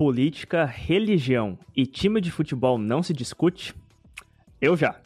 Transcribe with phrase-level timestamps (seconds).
[0.00, 3.74] política, religião e time de futebol não se discute?
[4.58, 4.98] Eu já.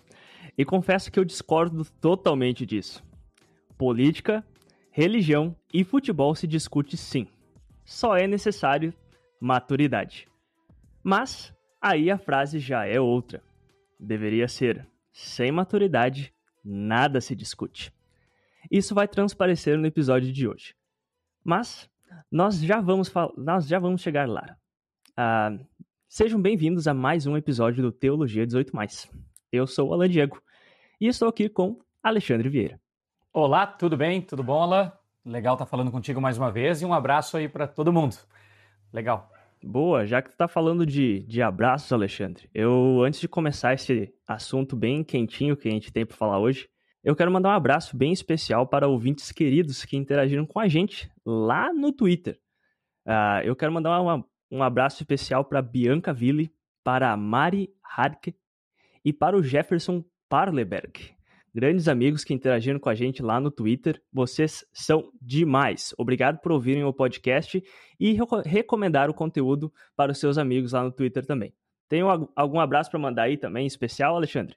[0.56, 3.02] E confesso que eu discordo totalmente disso.
[3.76, 4.46] Política,
[4.92, 7.26] religião e futebol se discute sim.
[7.84, 8.94] Só é necessário
[9.40, 10.28] maturidade.
[11.02, 11.52] Mas
[11.82, 13.42] aí a frase já é outra.
[13.98, 16.32] Deveria ser: sem maturidade,
[16.64, 17.92] nada se discute.
[18.70, 20.72] Isso vai transparecer no episódio de hoje.
[21.42, 21.90] Mas
[22.30, 24.56] nós já vamos, nós já vamos chegar lá.
[25.16, 25.64] Uh,
[26.08, 28.72] sejam bem-vindos a mais um episódio do Teologia 18.
[29.52, 30.42] Eu sou o Alan Diego
[31.00, 32.80] e estou aqui com Alexandre Vieira.
[33.32, 34.20] Olá, tudo bem?
[34.20, 34.92] Tudo bom, Alan?
[35.24, 38.16] Legal estar tá falando contigo mais uma vez e um abraço aí para todo mundo.
[38.92, 39.30] Legal.
[39.62, 44.12] Boa, já que tu está falando de, de abraços, Alexandre, eu, antes de começar esse
[44.26, 46.68] assunto bem quentinho que a gente tem para falar hoje,
[47.04, 51.08] eu quero mandar um abraço bem especial para ouvintes queridos que interagiram com a gente
[51.24, 52.36] lá no Twitter.
[53.06, 54.24] Uh, eu quero mandar uma,
[54.54, 58.36] um abraço especial para Bianca Ville, para a Mari Harke
[59.04, 61.12] e para o Jefferson Parleberg.
[61.52, 64.00] Grandes amigos que interagiram com a gente lá no Twitter.
[64.12, 65.92] Vocês são demais.
[65.98, 67.62] Obrigado por ouvirem o podcast
[67.98, 71.52] e recomendar o conteúdo para os seus amigos lá no Twitter também.
[71.88, 72.02] Tem
[72.36, 74.56] algum abraço para mandar aí também, especial, Alexandre?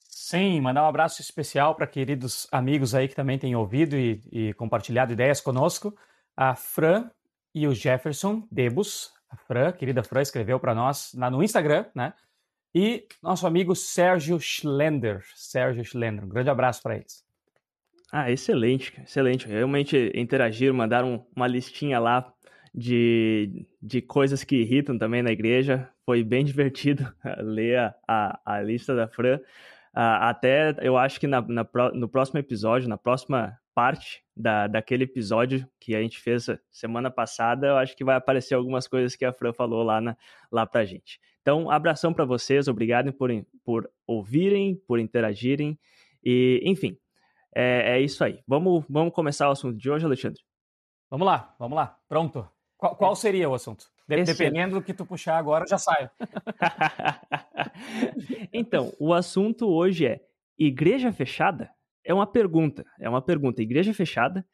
[0.00, 4.52] Sim, mandar um abraço especial para queridos amigos aí que também têm ouvido e, e
[4.54, 5.94] compartilhado ideias conosco.
[6.36, 7.10] A Fran
[7.54, 12.12] e o Jefferson Debus, a Fran, querida Fran, escreveu para nós lá no Instagram, né?
[12.74, 15.24] E nosso amigo Sérgio Schlender.
[15.34, 16.24] Sérgio Schlender.
[16.24, 17.24] Um grande abraço para eles.
[18.10, 19.46] Ah, excelente, excelente.
[19.46, 22.32] Realmente interagiram, mandaram uma listinha lá
[22.74, 25.88] de, de coisas que irritam também na igreja.
[26.04, 29.38] Foi bem divertido ler a, a, a lista da Fran.
[29.94, 35.04] Uh, até eu acho que na, na, no próximo episódio, na próxima parte da, daquele
[35.04, 39.24] episódio que a gente fez semana passada, eu acho que vai aparecer algumas coisas que
[39.24, 40.16] a Fran falou lá, na,
[40.50, 41.20] lá pra gente.
[41.40, 43.30] Então, abração para vocês, obrigado por,
[43.64, 45.78] por ouvirem, por interagirem,
[46.24, 46.96] e enfim,
[47.54, 48.40] é, é isso aí.
[48.46, 50.40] Vamos, vamos começar o assunto de hoje, Alexandre?
[51.10, 52.48] Vamos lá, vamos lá, pronto.
[52.76, 53.90] Qual, qual seria o assunto?
[54.08, 56.10] De, dependendo do que tu puxar agora, já saio.
[58.52, 60.20] então, o assunto hoje é
[60.58, 61.70] igreja fechada?
[62.04, 63.62] É uma pergunta, é uma pergunta.
[63.62, 64.44] Igreja fechada.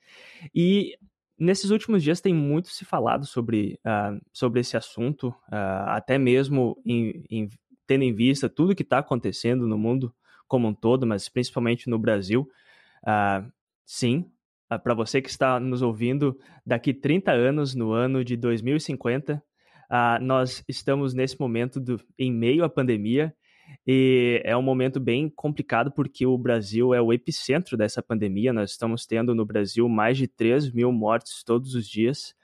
[0.55, 0.97] E
[1.39, 6.81] nesses últimos dias tem muito se falado sobre, uh, sobre esse assunto, uh, até mesmo
[6.85, 7.49] em, em,
[7.87, 10.15] tendo em vista tudo que está acontecendo no mundo
[10.47, 12.49] como um todo, mas principalmente no Brasil.
[13.03, 13.51] Uh,
[13.85, 14.31] sim,
[14.83, 19.43] para você que está nos ouvindo, daqui 30 anos, no ano de 2050,
[20.21, 23.35] nós estamos nesse momento do, em meio à pandemia
[23.87, 28.53] e é um momento bem complicado porque o Brasil é o epicentro dessa pandemia.
[28.53, 32.35] Nós estamos tendo no Brasil mais de 3 mil mortes todos os dias.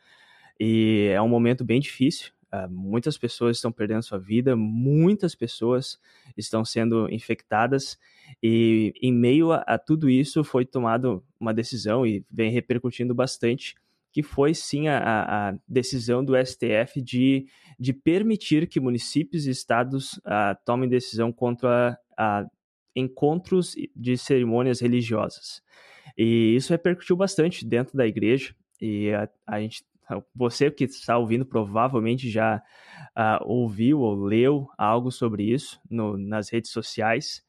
[0.59, 2.33] E é um momento bem difícil.
[2.53, 5.99] Uh, muitas pessoas estão perdendo sua vida, muitas pessoas
[6.37, 7.99] estão sendo infectadas.
[8.43, 13.75] E em meio a, a tudo isso foi tomada uma decisão e vem repercutindo bastante
[14.15, 15.01] que foi sim a,
[15.51, 17.49] a decisão do STF de,
[17.79, 22.49] de permitir que municípios e estados uh, tomem decisão contra uh,
[22.95, 25.63] encontros de cerimônias religiosas.
[26.17, 29.85] E isso repercutiu bastante dentro da igreja, e a, a gente,
[30.35, 32.63] você que está ouvindo provavelmente já
[33.17, 37.43] uh, ouviu ou leu algo sobre isso no, nas redes sociais,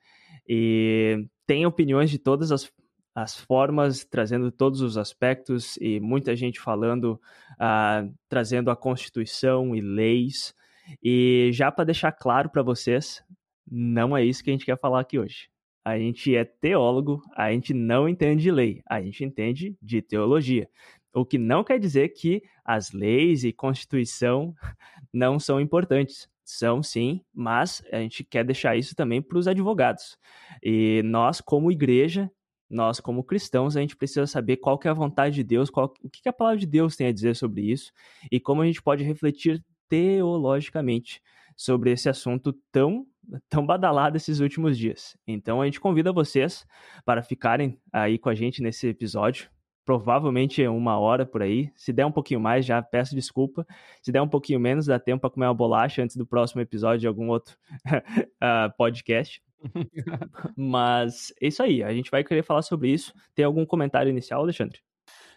[0.47, 2.71] e tem opiniões de todas as
[3.15, 7.13] as formas, trazendo todos os aspectos e muita gente falando,
[7.53, 10.53] uh, trazendo a Constituição e leis.
[11.01, 13.23] E já para deixar claro para vocês,
[13.65, 15.49] não é isso que a gente quer falar aqui hoje.
[15.85, 20.67] A gente é teólogo, a gente não entende de lei, a gente entende de teologia.
[21.13, 24.53] O que não quer dizer que as leis e Constituição
[25.13, 26.27] não são importantes.
[26.43, 30.17] São sim, mas a gente quer deixar isso também para os advogados.
[30.61, 32.29] E nós, como igreja,
[32.69, 35.93] nós, como cristãos, a gente precisa saber qual que é a vontade de Deus, qual,
[36.03, 37.91] o que, que a palavra de Deus tem a dizer sobre isso
[38.31, 41.21] e como a gente pode refletir teologicamente
[41.55, 43.05] sobre esse assunto tão,
[43.49, 45.17] tão badalado esses últimos dias.
[45.25, 46.65] Então a gente convida vocês
[47.05, 49.49] para ficarem aí com a gente nesse episódio.
[49.85, 51.71] provavelmente é uma hora por aí.
[51.75, 53.65] Se der um pouquinho mais, já peço desculpa.
[54.01, 57.01] Se der um pouquinho menos, dá tempo para comer uma bolacha antes do próximo episódio
[57.01, 59.44] de algum outro uh, podcast.
[60.55, 63.13] Mas é isso aí, a gente vai querer falar sobre isso.
[63.33, 64.79] Tem algum comentário inicial, Alexandre?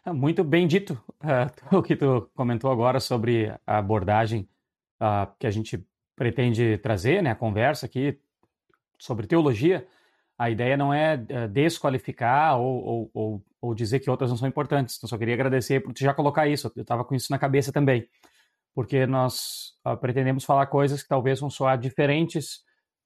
[0.04, 0.92] Ah, muito bem dito
[1.22, 4.48] uh, o que tu comentou agora sobre a abordagem
[5.00, 5.84] uh, que a gente
[6.16, 8.18] pretende trazer, né, a conversa aqui
[8.98, 9.86] sobre teologia.
[10.38, 14.48] A ideia não é uh, desqualificar ou, ou, ou, ou, dizer que outras não são
[14.48, 14.96] importantes.
[14.96, 16.72] Então, só queria agradecer por já colocar isso.
[16.74, 18.08] Eu estava com isso na cabeça também,
[18.74, 22.60] porque nós pretendemos falar coisas que talvez vão soar diferentes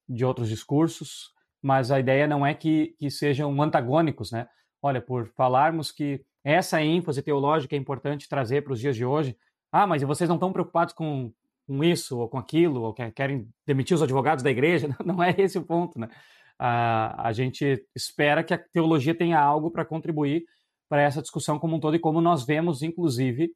[0.09, 1.31] de outros discursos,
[1.63, 4.49] mas a ideia não é que, que sejam antagônicos, né?
[4.83, 9.37] Olha, por falarmos que essa ênfase teológica é importante trazer para os dias de hoje,
[9.71, 11.33] ah, mas vocês não estão preocupados com,
[11.67, 14.89] com isso ou com aquilo, ou querem demitir os advogados da igreja?
[15.05, 16.09] Não é esse o ponto, né?
[16.59, 20.45] A, a gente espera que a teologia tenha algo para contribuir
[20.89, 23.51] para essa discussão como um todo e como nós vemos, inclusive,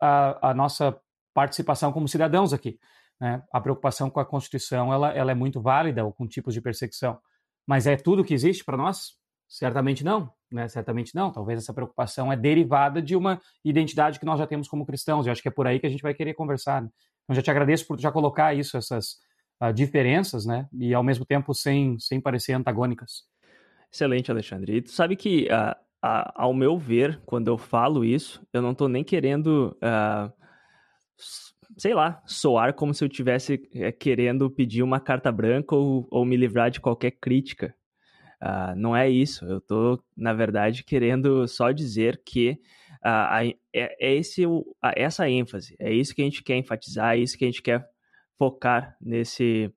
[0.00, 0.98] a, a nossa
[1.32, 2.78] participação como cidadãos aqui.
[3.22, 3.40] Né?
[3.52, 7.20] A preocupação com a Constituição ela, ela é muito válida, ou com tipos de perseguição.
[7.64, 9.12] Mas é tudo que existe para nós?
[9.48, 10.66] Certamente não, né?
[10.66, 11.30] Certamente não.
[11.30, 15.24] Talvez essa preocupação é derivada de uma identidade que nós já temos como cristãos.
[15.24, 16.82] Eu acho que é por aí que a gente vai querer conversar.
[16.82, 16.88] Né?
[17.22, 19.18] Então, já te agradeço por já colocar isso, essas
[19.62, 20.66] uh, diferenças, né?
[20.72, 23.22] E ao mesmo tempo sem, sem parecer antagônicas.
[23.92, 24.78] Excelente, Alexandre.
[24.78, 25.70] E tu sabe que, uh,
[26.04, 29.76] uh, ao meu ver, quando eu falo isso, eu não estou nem querendo
[31.76, 36.24] sei lá, soar como se eu tivesse é, querendo pedir uma carta branca ou, ou
[36.24, 37.74] me livrar de qualquer crítica.
[38.42, 39.44] Uh, não é isso.
[39.44, 42.58] Eu estou, na verdade, querendo só dizer que
[43.04, 44.64] uh, é, é, esse, uh,
[44.96, 47.88] essa ênfase, é isso que a gente quer enfatizar, é isso que a gente quer
[48.36, 49.72] focar nesse,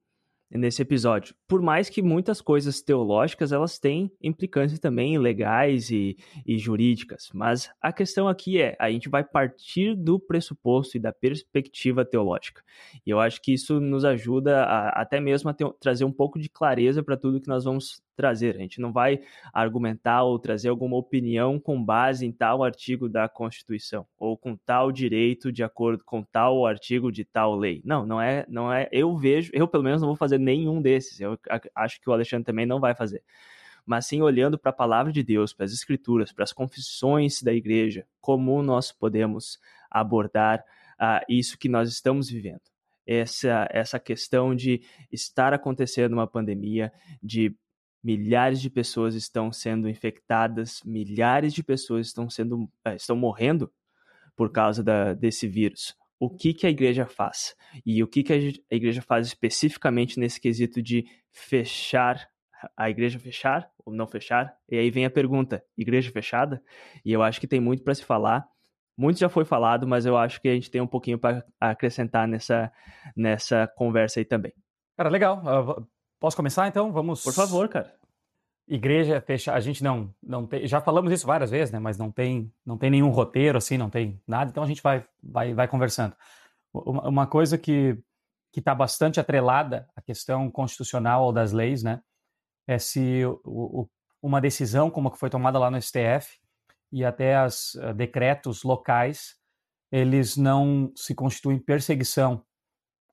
[0.50, 1.36] nesse episódio.
[1.48, 7.70] Por mais que muitas coisas teológicas elas têm implicâncias também legais e, e jurídicas, mas
[7.80, 12.64] a questão aqui é a gente vai partir do pressuposto e da perspectiva teológica.
[13.06, 16.40] E eu acho que isso nos ajuda a, até mesmo a ter, trazer um pouco
[16.40, 18.56] de clareza para tudo que nós vamos trazer.
[18.56, 19.20] A gente não vai
[19.54, 24.92] argumentar ou trazer alguma opinião com base em tal artigo da Constituição ou com tal
[24.92, 27.82] direito de acordo com tal artigo de tal lei.
[27.84, 28.88] Não, não é, não é.
[28.92, 31.20] Eu vejo, eu pelo menos não vou fazer nenhum desses.
[31.20, 31.35] Eu
[31.76, 33.24] acho que o Alexandre também não vai fazer.
[33.86, 37.54] Mas sim olhando para a palavra de Deus, para as escrituras, para as confissões da
[37.54, 39.60] igreja, como nós podemos
[39.92, 40.60] abordar
[41.00, 42.62] uh, isso que nós estamos vivendo
[43.06, 46.92] essa, essa questão de estar acontecendo uma pandemia,
[47.22, 47.56] de
[48.04, 53.72] milhares de pessoas estão sendo infectadas, milhares de pessoas estão sendo eh, estão morrendo
[54.36, 55.96] por causa da, desse vírus.
[56.26, 57.56] O que, que a igreja faz?
[57.86, 62.28] E o que, que a igreja faz especificamente nesse quesito de fechar
[62.76, 64.56] a igreja fechar ou não fechar?
[64.70, 66.62] E aí vem a pergunta: igreja fechada?
[67.04, 68.46] E eu acho que tem muito para se falar.
[68.98, 72.28] Muito já foi falado, mas eu acho que a gente tem um pouquinho para acrescentar
[72.28, 72.72] nessa,
[73.16, 74.54] nessa conversa aí também.
[74.96, 75.44] Cara, legal.
[75.44, 75.86] Uh,
[76.20, 76.92] Posso começar então?
[76.92, 77.22] Vamos.
[77.24, 77.94] Por favor, cara.
[78.68, 81.80] Igreja fecha, a gente não não tem, já falamos isso várias vezes, né?
[81.80, 84.50] Mas não tem não tem nenhum roteiro assim, não tem nada.
[84.50, 86.16] Então a gente vai vai vai conversando.
[86.74, 87.98] Uma, uma coisa que
[88.52, 92.02] que está bastante atrelada à questão constitucional ou das leis, né?
[92.66, 93.90] É se o, o,
[94.22, 96.40] uma decisão como a que foi tomada lá no STF
[96.92, 99.36] e até os uh, decretos locais,
[99.92, 102.44] eles não se constituem perseguição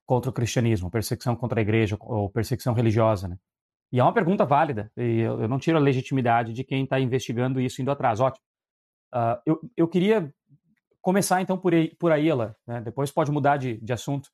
[0.05, 3.37] contra o cristianismo, perseguição contra a igreja ou perseguição religiosa, né?
[3.93, 7.61] E é uma pergunta válida, e eu, não tiro a legitimidade de quem está investigando
[7.61, 8.19] isso indo atrás.
[8.19, 8.43] Ótimo.
[9.13, 10.33] Uh, eu, eu queria
[10.99, 12.81] começar então por aí, por aí ela, né?
[12.81, 14.29] depois pode mudar de, de assunto,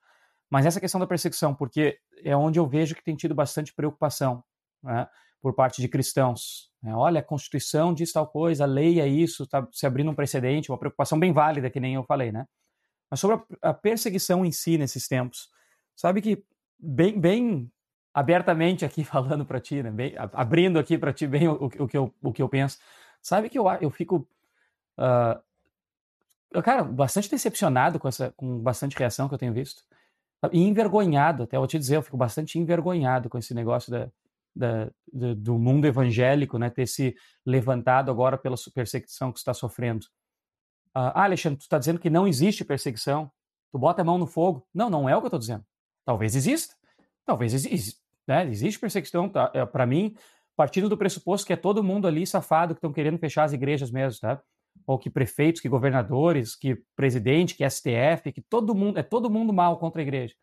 [0.50, 4.42] mas essa questão da perseguição, porque é onde eu vejo que tem tido bastante preocupação
[4.82, 5.06] né?
[5.42, 6.72] por parte de cristãos.
[6.82, 6.96] Né?
[6.96, 10.72] Olha, a Constituição diz tal coisa, a lei é isso, está se abrindo um precedente,
[10.72, 12.46] uma preocupação bem válida, que nem eu falei, né?
[13.12, 15.50] Mas sobre a, a perseguição em si nesses tempos,
[16.00, 16.42] Sabe que
[16.80, 17.70] bem, bem
[18.14, 19.92] abertamente aqui falando para ti, né?
[19.92, 22.78] Bem, abrindo aqui para ti bem o, o, que eu, o que eu penso.
[23.22, 24.28] Sabe que eu, eu fico,
[24.98, 29.84] uh, cara, bastante decepcionado com essa, com bastante reação que eu tenho visto
[30.52, 31.44] e envergonhado.
[31.44, 34.10] Até eu te dizer, eu fico bastante envergonhado com esse negócio da,
[34.56, 40.06] da, da, do mundo evangélico, né, ter se levantado agora pela perseguição que está sofrendo.
[40.96, 43.32] Uh, ah, Alexandre, tu está dizendo que não existe perseguição?
[43.72, 44.66] Tu bota a mão no fogo?
[44.74, 45.64] Não, não é o que eu estou dizendo.
[46.06, 46.79] Talvez exista.
[47.30, 48.02] Talvez exista.
[48.28, 48.50] Né?
[48.50, 49.30] Existe perseguição.
[49.30, 49.52] Tá?
[49.54, 50.16] É, Para mim,
[50.56, 53.92] partindo do pressuposto que é todo mundo ali safado que estão querendo fechar as igrejas
[53.92, 54.42] mesmo, tá?
[54.88, 59.54] Ou que prefeitos, que governadores, que presidente, que STF, que todo mundo, é todo mundo
[59.54, 60.34] mal contra a igreja.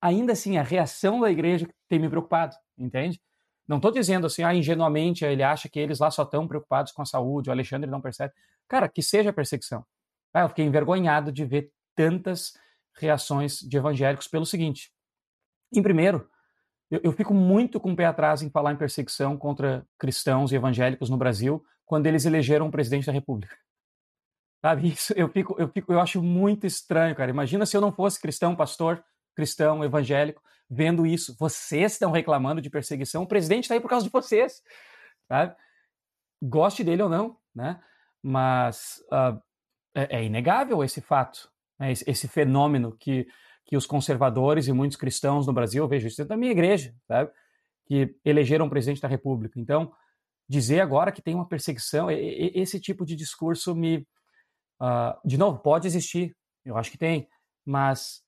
[0.00, 3.20] Ainda assim, a reação da igreja tem me preocupado, entende?
[3.68, 7.02] Não estou dizendo assim, ah, ingenuamente ele acha que eles lá só estão preocupados com
[7.02, 8.32] a saúde, o Alexandre não percebe.
[8.66, 9.86] Cara, que seja perseguição.
[10.34, 12.52] Ah, eu fiquei envergonhado de ver tantas
[12.96, 14.90] reações de evangélicos pelo seguinte.
[15.72, 16.28] Em primeiro,
[16.92, 20.56] eu, eu, fico muito com o pé atrás em falar em perseguição contra cristãos e
[20.56, 23.56] evangélicos no Brasil quando eles elegeram um presidente da República.
[24.60, 27.30] Sabe, isso eu fico, eu fico, eu acho muito estranho, cara.
[27.30, 29.02] Imagina se eu não fosse cristão, pastor,
[29.34, 31.34] cristão, evangélico, vendo isso.
[31.38, 34.62] Vocês estão reclamando de perseguição, o presidente está aí por causa de vocês,
[35.26, 35.56] sabe?
[36.42, 37.80] Goste dele ou não, né?
[38.22, 39.40] Mas uh,
[39.94, 41.90] é, é, inegável esse fato, né?
[41.90, 43.26] esse, esse, fenômeno que,
[43.64, 47.30] que os conservadores e muitos cristãos no Brasil, eu vejo isso da minha igreja, sabe?
[47.86, 49.58] Que elegeram presidente da República.
[49.58, 49.92] Então,
[50.48, 54.06] dizer agora que tem uma perseguição, esse tipo de discurso me
[54.82, 57.28] Uh, de novo, pode existir, eu acho que tem,
[57.64, 58.20] mas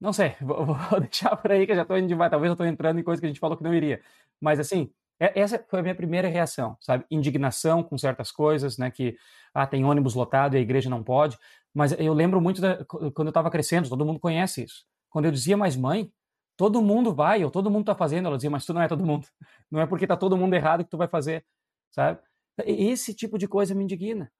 [0.00, 2.54] não sei, vou, vou deixar por aí que eu já estou indo demais, talvez eu
[2.54, 4.02] estou entrando em coisa que a gente falou que não iria,
[4.40, 7.04] mas assim, é, essa foi a minha primeira reação, sabe?
[7.08, 8.90] Indignação com certas coisas, né?
[8.90, 9.16] Que
[9.54, 11.36] ah, tem ônibus lotado e a igreja não pode.
[11.74, 14.84] Mas eu lembro muito da, quando eu estava crescendo, todo mundo conhece isso.
[15.10, 16.10] Quando eu dizia, mas mãe,
[16.56, 19.04] todo mundo vai, ou todo mundo está fazendo, ela dizia, mas tu não é todo
[19.04, 19.26] mundo.
[19.70, 21.44] Não é porque está todo mundo errado que tu vai fazer,
[21.90, 22.18] sabe?
[22.64, 24.32] Esse tipo de coisa me indigna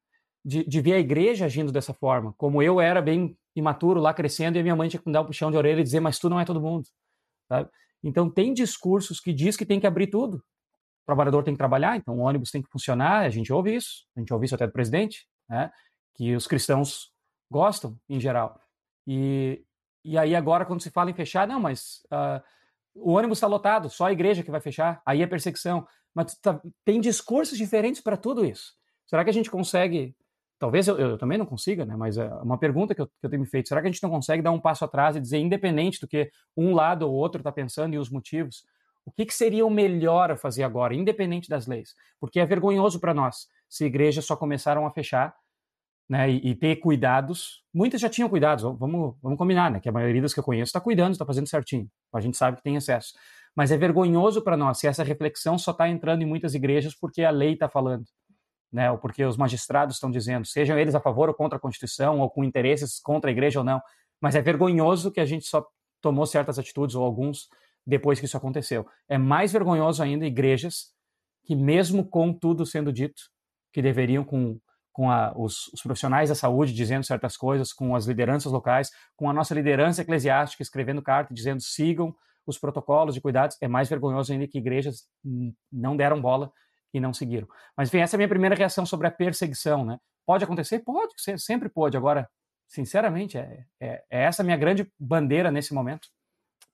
[0.45, 2.33] de, de, ver a igreja agindo dessa forma.
[2.39, 5.21] Como eu era bem imaturo lá crescendo e a minha mãe tinha que me dar
[5.21, 6.89] um puxão de orelha e dizer, mas tu não é todo mundo.
[7.47, 7.69] Sabe?
[8.03, 10.37] Então tem discursos que diz que tem que abrir tudo.
[10.37, 14.07] O trabalhador tem que trabalhar, então o ônibus tem que funcionar, a gente ouve isso,
[14.17, 15.71] a gente ouve isso até do presidente, né?
[16.15, 17.11] que os cristãos
[17.51, 18.61] gostam em geral.
[19.07, 19.65] E,
[20.05, 22.43] e aí agora quando se fala em fechar, não, mas uh,
[22.95, 25.87] o ônibus está lotado, só a igreja que vai fechar, aí é perseguição.
[26.15, 28.75] Mas tá, tem discursos diferentes para tudo isso.
[29.07, 30.15] Será que a gente consegue
[30.59, 31.95] Talvez eu, eu, também não consiga, né?
[31.97, 34.03] Mas é uma pergunta que eu, que eu tenho me feito: será que a gente
[34.03, 37.41] não consegue dar um passo atrás e dizer, independente do que um lado ou outro
[37.41, 38.65] está pensando e os motivos,
[39.05, 41.95] o que, que, seria o melhor a fazer agora, independente das leis?
[42.19, 45.33] Porque é vergonhoso para nós se igrejas só começaram a fechar
[46.09, 47.63] né, e, e, ter cuidados.
[47.73, 49.81] Muitas já tinham cuidados, vamos, vamos combinar, né?
[49.81, 51.89] Que a maioria das que eu conheço está cuidando, está fazendo certinho.
[52.15, 53.13] A gente sabe que tem excesso.
[53.55, 57.23] Mas é vergonhoso para nós se essa reflexão só está entrando em muitas igrejas porque
[57.23, 58.05] a lei está falando
[58.73, 62.21] né, ou porque os magistrados estão dizendo, sejam eles a favor ou contra a Constituição,
[62.21, 63.81] ou com interesses contra a igreja ou não.
[64.21, 65.67] Mas é vergonhoso que a gente só
[66.01, 67.49] tomou certas atitudes, ou alguns,
[67.87, 68.87] depois que isso aconteceu.
[69.09, 70.93] É mais vergonhoso ainda igrejas
[71.45, 73.23] que, mesmo com tudo sendo dito,
[73.73, 74.61] que deveriam, com,
[74.99, 79.31] com a, os, os profissionais da saúde dizendo certas coisas, com as lideranças locais, com
[79.31, 82.13] a nossa liderança eclesiástica escrevendo carta dizendo sigam
[82.45, 85.07] os protocolos de cuidados, é mais vergonhoso ainda que igrejas
[85.73, 86.51] não deram bola
[86.93, 87.47] e não seguiram.
[87.77, 90.01] Mas, enfim, essa é a minha primeira reação sobre a perseguição, né?
[90.27, 90.81] Pode acontecer?
[90.81, 91.97] Pode, sempre pode.
[91.97, 92.29] Agora,
[92.67, 96.09] sinceramente, é, é, é essa a minha grande bandeira nesse momento.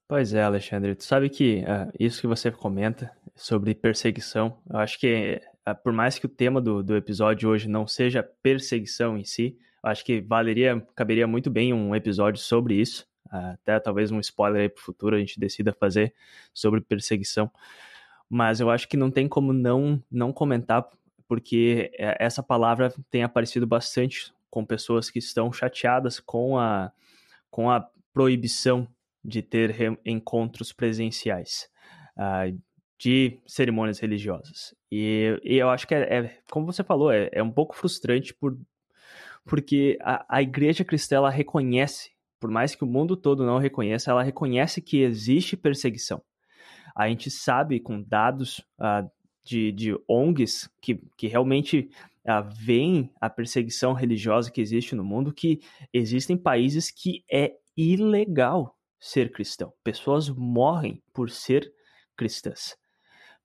[0.07, 0.95] Pois é, Alexandre.
[0.95, 5.39] Tu sabe que uh, isso que você comenta sobre perseguição, eu acho que,
[5.73, 10.05] por mais que o tema do, do episódio hoje não seja perseguição em si, acho
[10.05, 13.07] que valeria, caberia muito bem um episódio sobre isso.
[13.31, 16.13] Até talvez um spoiler aí o futuro a gente decida fazer
[16.53, 17.51] sobre perseguição
[18.29, 20.87] mas eu acho que não tem como não, não comentar,
[21.27, 26.91] porque é, essa palavra tem aparecido bastante com pessoas que estão chateadas com a,
[27.49, 28.87] com a proibição
[29.23, 31.67] de ter encontros presenciais
[32.17, 32.57] uh,
[32.97, 34.73] de cerimônias religiosas.
[34.91, 38.33] E, e eu acho que, é, é, como você falou, é, é um pouco frustrante
[38.33, 38.57] por,
[39.45, 44.11] porque a, a igreja cristã ela reconhece, por mais que o mundo todo não reconheça,
[44.11, 46.21] ela reconhece que existe perseguição
[46.95, 49.09] a gente sabe com dados uh,
[49.43, 51.89] de, de ONGs que, que realmente
[52.25, 55.59] uh, veem a perseguição religiosa que existe no mundo, que
[55.91, 59.73] existem países que é ilegal ser cristão.
[59.83, 61.69] Pessoas morrem por ser
[62.15, 62.77] cristãs,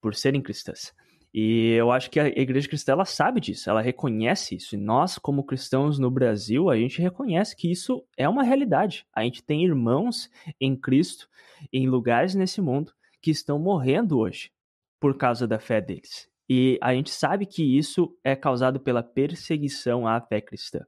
[0.01, 0.93] por serem cristãs.
[1.33, 4.75] E eu acho que a igreja cristã ela sabe disso, ela reconhece isso.
[4.75, 9.07] E nós, como cristãos no Brasil, a gente reconhece que isso é uma realidade.
[9.15, 10.29] A gente tem irmãos
[10.61, 11.29] em Cristo
[11.73, 12.93] em lugares nesse mundo
[13.23, 14.51] que estão morrendo hoje
[14.99, 16.29] por causa da fé deles.
[16.49, 20.85] E a gente sabe que isso é causado pela perseguição à fé cristã.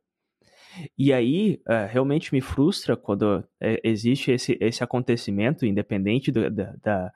[0.98, 3.44] E aí, uh, realmente me frustra quando uh,
[3.84, 7.12] existe esse, esse acontecimento, independente do, da, da,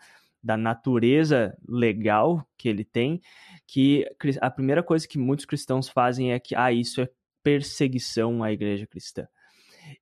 [0.47, 3.21] da, natureza legal que ele tem,
[3.67, 4.07] que
[4.41, 7.09] a primeira coisa que muitos cristãos fazem é que, ah, isso é
[7.43, 9.27] perseguição à igreja cristã.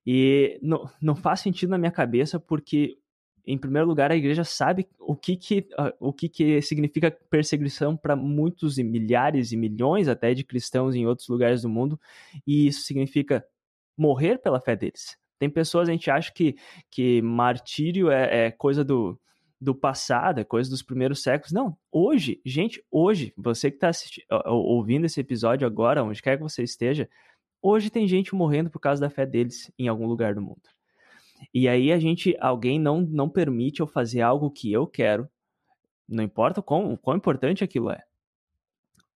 [0.07, 2.97] E não, não faz sentido na minha cabeça, porque
[3.47, 7.97] em primeiro lugar, a igreja sabe o que, que, uh, o que, que significa perseguição
[7.97, 12.01] para muitos e milhares e milhões até de cristãos em outros lugares do mundo,
[12.47, 13.45] e isso significa
[13.97, 15.19] morrer pela fé deles.
[15.39, 16.57] Tem pessoas, a gente acha que,
[16.91, 19.21] que martírio é, é coisa do,
[19.65, 21.51] do passado, é coisa dos primeiros séculos.
[21.51, 23.91] Não, hoje, gente, hoje, você que está
[24.47, 27.09] ouvindo esse episódio agora, onde quer que você esteja,
[27.63, 30.61] hoje tem gente morrendo por causa da fé deles em algum lugar do mundo.
[31.53, 35.27] E aí a gente, alguém não, não permite eu fazer algo que eu quero,
[36.07, 38.03] não importa o quão, quão importante aquilo é.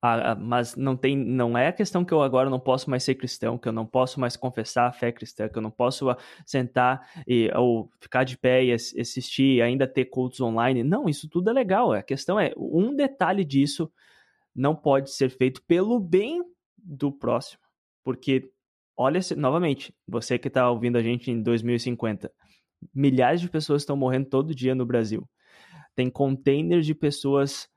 [0.01, 3.17] Ah, mas não tem, não é a questão que eu agora não posso mais ser
[3.17, 6.17] cristão, que eu não posso mais confessar a fé cristã, que eu não posso ah,
[6.47, 10.85] sentar e, ou ficar de pé e assistir e ainda ter cultos online.
[10.85, 11.93] Não, isso tudo é legal.
[11.93, 13.91] A questão é, um detalhe disso
[14.55, 16.45] não pode ser feito pelo bem
[16.77, 17.61] do próximo.
[18.05, 18.53] Porque,
[18.97, 22.31] olha, novamente, você que está ouvindo a gente em 2050,
[22.95, 25.29] milhares de pessoas estão morrendo todo dia no Brasil.
[25.97, 27.69] Tem containers de pessoas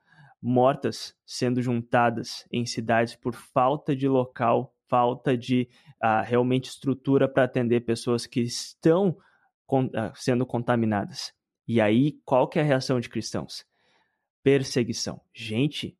[0.42, 5.68] mortas sendo juntadas em cidades por falta de local, falta de
[6.02, 9.16] uh, realmente estrutura para atender pessoas que estão
[9.64, 11.32] con uh, sendo contaminadas.
[11.66, 13.64] E aí, qual que é a reação de cristãos?
[14.42, 15.20] Perseguição.
[15.32, 15.96] Gente,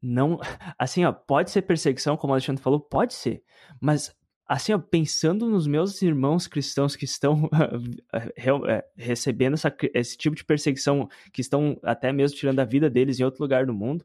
[0.00, 0.38] não,
[0.78, 3.42] assim, ó, pode ser perseguição, como o Alexandre falou, pode ser,
[3.80, 4.14] mas
[4.46, 7.48] assim, ó, pensando nos meus irmãos cristãos que estão
[8.12, 13.18] é, recebendo essa, esse tipo de perseguição, que estão até mesmo tirando a vida deles
[13.18, 14.04] em outro lugar do mundo,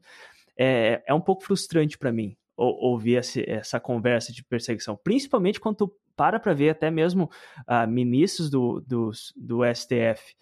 [0.56, 5.76] é, é um pouco frustrante para mim ouvir essa, essa conversa de perseguição, principalmente quando
[5.76, 7.30] tu para para ver até mesmo
[7.68, 10.34] uh, ministros do, do, do STF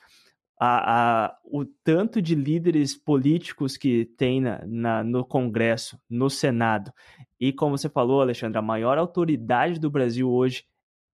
[0.59, 6.93] a, a, o tanto de líderes políticos que tem na, na, no Congresso, no Senado.
[7.39, 10.65] E como você falou, Alexandre, a maior autoridade do Brasil hoje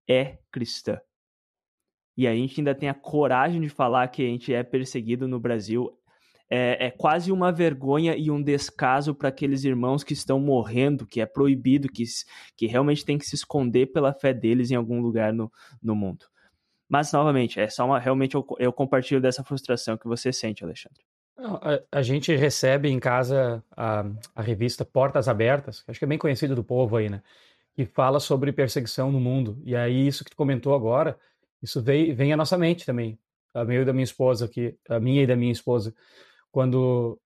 [0.07, 0.99] é cristã.
[2.15, 5.39] E a gente ainda tem a coragem de falar que a gente é perseguido no
[5.39, 5.91] Brasil.
[6.49, 11.19] É, é quase uma vergonha e um descaso para aqueles irmãos que estão morrendo, que
[11.19, 12.03] é proibido, que,
[12.55, 16.25] que realmente tem que se esconder pela fé deles em algum lugar no, no mundo.
[16.93, 17.97] Mas, novamente, é só uma.
[17.97, 21.01] Realmente eu, eu compartilho dessa frustração que você sente, Alexandre.
[21.35, 26.19] A, a, gente recebe em casa a, a revista Portas Abertas, acho que é bem
[26.19, 27.23] conhecido do povo aí, né?
[27.73, 29.59] Que fala sobre perseguição no mundo.
[29.65, 31.17] E aí, isso que tu comentou agora,
[31.63, 33.17] isso vem, vem à nossa mente também.
[33.55, 35.95] A meio da minha esposa aqui, a minha e da minha esposa.
[36.51, 37.19] Quando,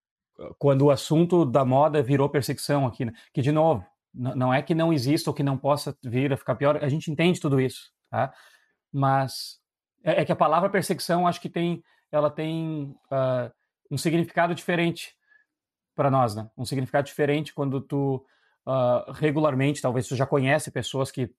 [0.58, 3.12] quando o assunto da moda virou perseguição aqui, né?
[3.34, 6.56] Que, de novo, não é que não exista ou que não possa vir a ficar
[6.56, 8.34] pior, a gente entende tudo isso, tá?
[8.97, 9.60] Mas
[10.03, 13.51] é, é que a palavra perseguição acho que tem ela tem uh,
[13.91, 15.13] um significado diferente
[15.93, 16.49] para nós, né?
[16.57, 18.25] Um significado diferente quando tu
[18.65, 21.29] uh, regularmente, talvez tu já conhece pessoas que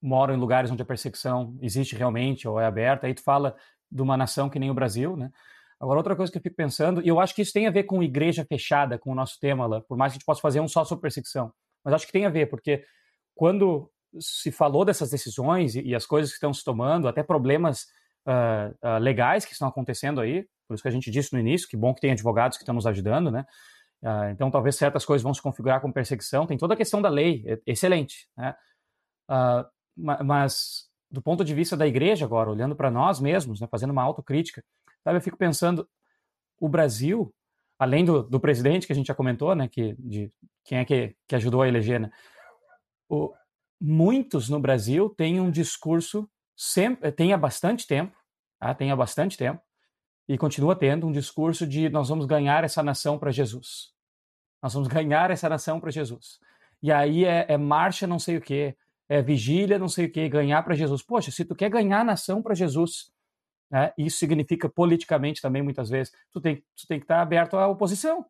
[0.00, 3.56] moram em lugares onde a perseguição existe realmente ou é aberta, aí tu fala
[3.90, 5.30] de uma nação que nem o Brasil, né?
[5.80, 7.82] Agora, outra coisa que eu fico pensando, e eu acho que isso tem a ver
[7.82, 10.60] com igreja fechada, com o nosso tema lá, por mais que a gente possa fazer
[10.60, 11.52] um só sobre perseguição,
[11.84, 12.84] mas acho que tem a ver, porque
[13.34, 17.86] quando se falou dessas decisões e, e, as coisas que estão se tomando, até problemas
[18.26, 21.68] uh, uh, legais que estão acontecendo aí, por isso que a gente disse no início,
[21.68, 23.44] que bom que tem advogados que estão nos ajudando, né?
[24.02, 26.46] Uh, então, talvez certas coisas vão se configurar como perseguição.
[26.46, 28.54] Tem toda a questão da lei, é, excelente, né?
[29.96, 34.02] mas, do ponto de vista da igreja agora, olhando para nós mesmos, né, fazendo uma
[34.02, 34.62] autocrítica,
[35.04, 35.88] sabe, eu fico pensando,
[36.60, 37.32] o Brasil,
[37.78, 40.30] além do, do presidente que a gente já comentou, né, que, de
[40.64, 42.10] quem é que, que ajudou a eleger, né,
[43.08, 43.32] o,
[43.82, 48.16] muitos no Brasil têm um discurso, sempre, tem há bastante tempo,
[48.60, 48.72] tá?
[48.72, 49.60] tem há bastante tempo,
[50.28, 53.92] e continua tendo um discurso de nós vamos ganhar essa nação para Jesus.
[54.62, 56.38] Nós vamos ganhar essa nação para Jesus.
[56.80, 58.76] E aí é, é, marcha não sei o que,
[59.08, 61.02] é vigília não sei o que, ganhar para Jesus.
[61.02, 63.12] Poxa, se tu quer ganhar a nação para Jesus,
[63.68, 67.66] né, isso significa politicamente também muitas vezes, tu tem, tu tem que estar aberto à
[67.66, 68.24] oposição.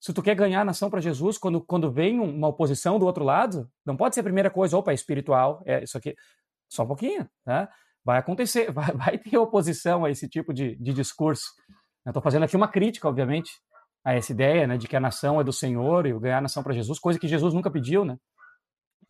[0.00, 3.24] Se tu quer ganhar a nação para Jesus, quando, quando vem uma oposição do outro
[3.24, 6.14] lado, não pode ser a primeira coisa, opa, é espiritual, é isso aqui.
[6.68, 7.68] Só um pouquinho, né?
[8.04, 11.46] Vai acontecer, vai, vai ter oposição a esse tipo de, de discurso.
[12.06, 13.50] Estou fazendo aqui uma crítica, obviamente,
[14.04, 16.62] a essa ideia né, de que a nação é do Senhor e ganhar a nação
[16.62, 18.16] para Jesus, coisa que Jesus nunca pediu, né?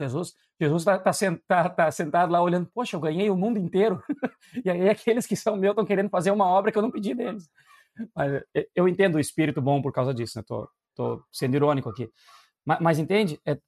[0.00, 1.12] Jesus Jesus está tá,
[1.46, 4.02] tá, tá sentado lá olhando, poxa, eu ganhei o mundo inteiro.
[4.64, 7.14] e aí aqueles que são meus estão querendo fazer uma obra que eu não pedi
[7.14, 7.48] deles.
[8.14, 8.42] Mas
[8.74, 10.44] eu entendo o espírito bom por causa disso, né?
[10.46, 12.10] Tô, tô sendo irônico aqui.
[12.64, 13.40] Mas, mas entende?
[13.46, 13.58] É,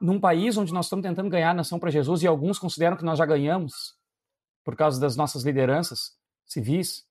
[0.00, 3.04] num país onde nós estamos tentando ganhar a nação para Jesus e alguns consideram que
[3.04, 3.96] nós já ganhamos
[4.64, 7.06] por causa das nossas lideranças civis.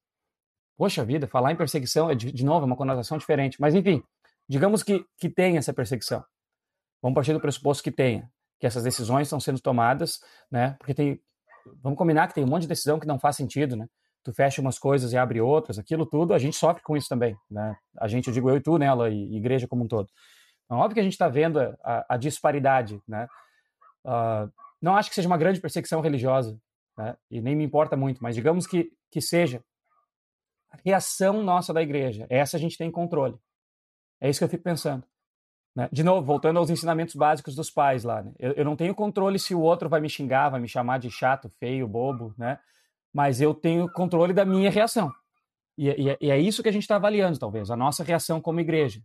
[0.76, 3.60] Poxa vida, falar em perseguição é de, de novo é uma conotação diferente.
[3.60, 4.02] Mas enfim,
[4.48, 6.24] digamos que, que tenha essa perseguição.
[7.02, 10.20] Vamos partir do pressuposto que tenha, que essas decisões estão sendo tomadas,
[10.50, 10.76] né?
[10.78, 11.20] Porque tem,
[11.82, 13.88] vamos combinar que tem um monte de decisão que não faz sentido, né?
[14.24, 17.36] Tu fecha umas coisas e abre outras, aquilo tudo, a gente sofre com isso também,
[17.50, 17.76] né?
[17.96, 20.08] A gente, eu digo eu e tu, nela, né, e igreja como um todo.
[20.64, 23.26] Então, óbvio que a gente está vendo a, a, disparidade, né?
[24.04, 26.58] Uh, não acho que seja uma grande perseguição religiosa,
[26.96, 27.16] né?
[27.30, 29.62] E nem me importa muito, mas digamos que, que seja.
[30.84, 32.26] reação nossa da igreja.
[32.28, 33.38] Essa a gente tem controle.
[34.20, 35.04] É isso que eu fico pensando.
[35.74, 35.88] Né?
[35.92, 38.22] De novo, voltando aos ensinamentos básicos dos pais lá.
[38.22, 38.32] Né?
[38.38, 41.10] Eu, eu, não tenho controle se o outro vai me xingar, vai me chamar de
[41.10, 42.58] chato, feio, bobo, né?
[43.12, 45.12] Mas eu tenho controle da minha reação.
[45.76, 48.60] E, e, e é isso que a gente está avaliando, talvez, a nossa reação como
[48.60, 49.02] igreja.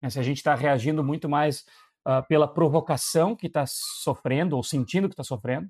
[0.00, 0.08] Né?
[0.08, 1.64] Se a gente está reagindo muito mais
[2.06, 5.68] uh, pela provocação que está sofrendo ou sentindo que está sofrendo,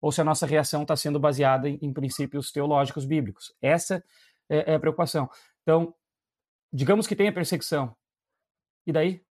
[0.00, 3.54] ou se a nossa reação está sendo baseada em, em, princípios teológicos bíblicos.
[3.60, 4.04] Essa
[4.48, 5.28] é, é a preocupação.
[5.62, 5.94] Então,
[6.72, 7.96] digamos que tenha perseguição.
[8.86, 9.24] E daí?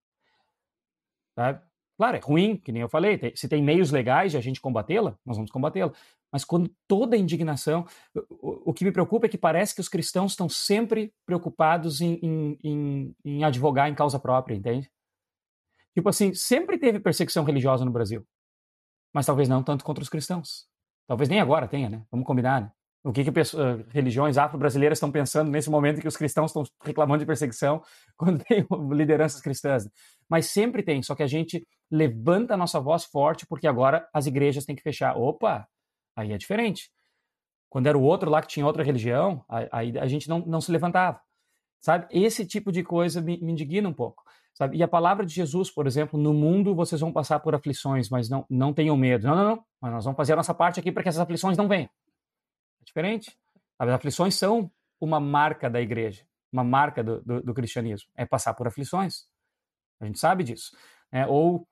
[1.35, 1.61] Tá?
[1.97, 3.19] Claro, é ruim, que nem eu falei.
[3.35, 5.91] Se tem meios legais de a gente combatê-la, nós vamos combatê-la.
[6.31, 7.85] Mas quando toda a indignação.
[8.29, 12.19] O, o, que me preocupa é que parece que os cristãos estão sempre preocupados em,
[12.21, 14.91] em, em, em advogar em causa própria, entende?
[15.95, 18.23] Tipo assim, sempre teve perseguição religiosa no Brasil.
[19.11, 20.67] Mas talvez não tanto contra os cristãos.
[21.07, 22.05] Talvez nem agora tenha, né?
[22.11, 22.71] Vamos combinar, né?
[23.07, 27.19] O que, que pessoas, religiões afro-brasileiras estão pensando nesse momento que os cristãos estão reclamando
[27.19, 27.81] de perseguição
[28.17, 29.89] quando tem lideranças cristãs?
[30.29, 34.25] Mas sempre tem, só que a gente levanta a nossa voz forte porque agora as
[34.25, 35.15] igrejas têm que fechar.
[35.15, 35.65] Opa,
[36.17, 36.91] aí é diferente.
[37.69, 39.41] Quando era o outro lá que tinha outra religião,
[39.71, 41.21] aí a gente não, não se levantava.
[41.79, 42.07] Sabe?
[42.11, 44.21] Esse tipo de coisa me, me indigna um pouco.
[44.53, 44.75] Sabe?
[44.75, 48.29] E a palavra de Jesus, por exemplo, no mundo vocês vão passar por aflições, mas
[48.29, 49.27] não, não tenham medo.
[49.27, 49.63] Não, não, não.
[49.81, 51.89] Mas nós vamos fazer a nossa parte aqui para que essas aflições não venham
[52.87, 53.37] diferente.
[53.77, 58.09] As aflições são uma marca da igreja, uma marca do, do, do cristianismo.
[58.15, 59.25] É passar por aflições.
[59.99, 60.75] A gente sabe disso.
[61.11, 61.67] É, ou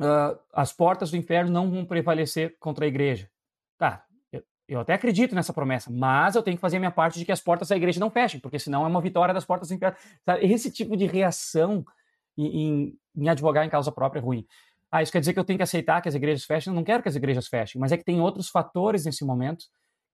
[0.00, 3.28] uh, as portas do inferno não vão prevalecer contra a igreja.
[3.76, 7.18] Tá, eu, eu, até acredito nessa promessa, mas eu tenho que fazer a minha parte
[7.18, 9.68] de que as portas da igreja não fechem, porque senão é uma vitória das portas
[9.68, 9.96] do inferno.
[10.24, 10.46] Sabe?
[10.46, 11.84] Esse tipo de reação
[12.36, 14.46] em, em, em advogar em causa própria é ruim.
[14.90, 16.70] Ah, isso quer dizer que eu tenho que aceitar que as igrejas fechem?
[16.70, 19.66] Eu não quero que as igrejas fechem, mas é que tem outros fatores nesse momento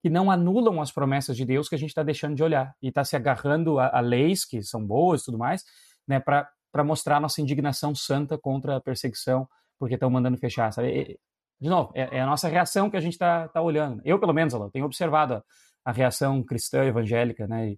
[0.02, 2.88] que não anulam as promessas de Deus que a gente está deixando de olhar e
[2.88, 5.64] está se agarrando a, a, leis que são boas e tudo mais,
[6.08, 9.46] né, para mostrar nossa indignação santa contra a perseguição,
[9.78, 10.88] porque estão mandando fechar, sabe?
[10.88, 11.18] E,
[11.60, 14.00] de novo, é, é, a nossa reação que a gente está tá olhando.
[14.04, 15.42] Eu, pelo menos, tenho observado a,
[15.84, 17.76] a, reação cristã evangélica, né,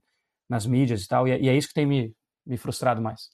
[0.48, 2.14] nas mídias e tal, e, é, e é isso que tem me,
[2.46, 3.30] me frustrado mais.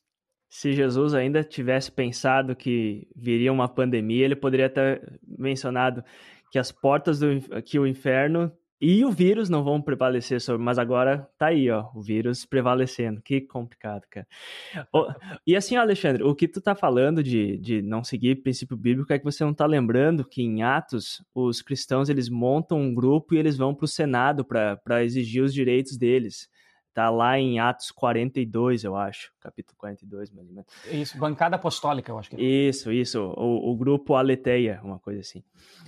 [0.49, 6.03] Se Jesus ainda tivesse pensado que viria uma pandemia, ele poderia ter mencionado
[6.51, 7.29] que as portas do
[7.63, 11.89] que o inferno e o vírus não vão prevalecer sobre, mas agora tá aí, ó,
[11.95, 13.21] o vírus prevalecendo.
[13.21, 14.27] Que complicado, cara.
[15.47, 19.19] e assim, Alexandre, o que tu tá falando de, de não seguir princípio bíblico é
[19.19, 23.39] que você não tá lembrando que em Atos os cristãos eles montam um grupo e
[23.39, 26.49] eles vão para o Senado para exigir os direitos deles.
[26.95, 29.33] Tá lá em Atos 42, eu acho.
[29.41, 30.71] Capítulo 42, mais ou menos.
[30.91, 32.41] Isso, bancada apostólica, eu acho que é.
[32.41, 33.21] Isso, isso.
[33.37, 35.45] O, o grupo Aleteia, uma coisa assim.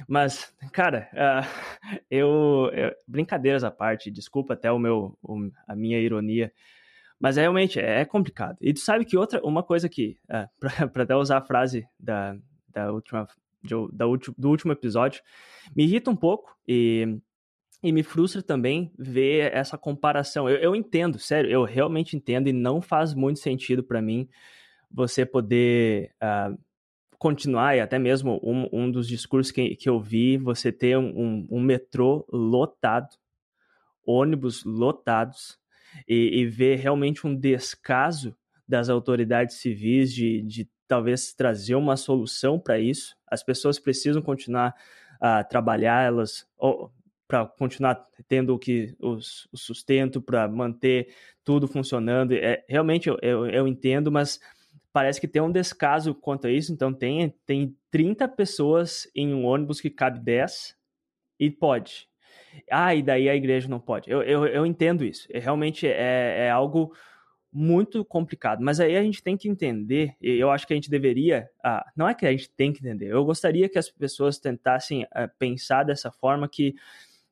[0.06, 5.98] Mas, cara, uh, eu, eu, Brincadeiras à parte, desculpa até o meu, o, a minha
[5.98, 6.52] ironia.
[7.18, 8.56] Mas é, realmente é complicado.
[8.60, 12.36] E tu sabe que outra, uma coisa que, uh, para até usar a frase da,
[12.68, 13.26] da última,
[13.92, 14.06] da,
[14.38, 15.22] do último episódio,
[15.74, 17.18] me irrita um pouco e
[17.82, 20.48] e me frustra também ver essa comparação.
[20.48, 24.28] Eu, eu entendo, sério, eu realmente entendo e não faz muito sentido para mim
[24.90, 26.58] você poder uh,
[27.18, 31.46] continuar, e até mesmo um, um dos discursos que, que eu vi, você ter um,
[31.50, 33.08] um metrô lotado,
[34.04, 35.58] ônibus lotados,
[36.08, 42.60] e, e, ver realmente um descaso das autoridades civis de, de talvez trazer uma solução
[42.60, 43.16] para isso.
[43.26, 44.72] As pessoas precisam continuar
[45.20, 46.46] a trabalhar, elas
[47.30, 51.14] para continuar tendo o que o, o sustento para manter
[51.44, 52.32] tudo funcionando.
[52.32, 54.40] É, realmente eu, eu, eu, entendo, mas
[54.92, 56.72] parece que tem um descaso quanto a isso.
[56.72, 60.76] Então tem, tem 30 pessoas em um ônibus que cabe 10
[61.38, 62.08] e pode.
[62.68, 64.10] Ah, e daí a igreja não pode.
[64.10, 65.28] Eu, eu, eu entendo isso.
[65.30, 66.92] É, realmente é, é algo
[67.52, 68.60] muito complicado.
[68.60, 71.48] Mas aí a gente tem que entender, e eu acho que a gente deveria.
[71.62, 75.06] Ah, não é que a gente tem que entender, eu gostaria que as pessoas tentassem
[75.12, 76.74] ah, pensar dessa forma que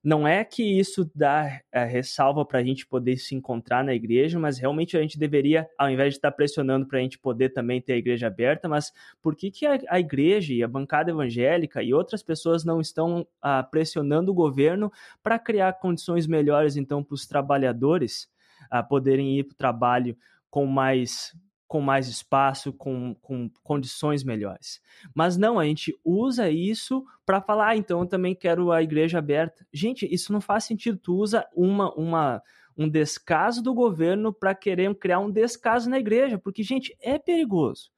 [0.03, 4.39] não é que isso dá é, ressalva para a gente poder se encontrar na igreja,
[4.39, 7.81] mas realmente a gente deveria, ao invés de estar pressionando para a gente poder também
[7.81, 11.83] ter a igreja aberta, mas por que, que a, a igreja e a bancada evangélica
[11.83, 17.15] e outras pessoas não estão ah, pressionando o governo para criar condições melhores, então, para
[17.15, 18.29] os trabalhadores
[18.71, 20.17] ah, poderem ir para o trabalho
[20.51, 21.35] com mais
[21.69, 24.81] com mais espaço, com, com condições melhores.
[25.15, 29.19] Mas não, a gente usa isso para falar, ah, então eu também quero a igreja
[29.19, 29.67] aberta.
[29.71, 30.99] Gente, isso não faz sentido.
[30.99, 32.43] Tu usa uma, uma,
[32.77, 37.91] um descaso do governo para querer criar um descaso na igreja, porque, gente, é perigoso.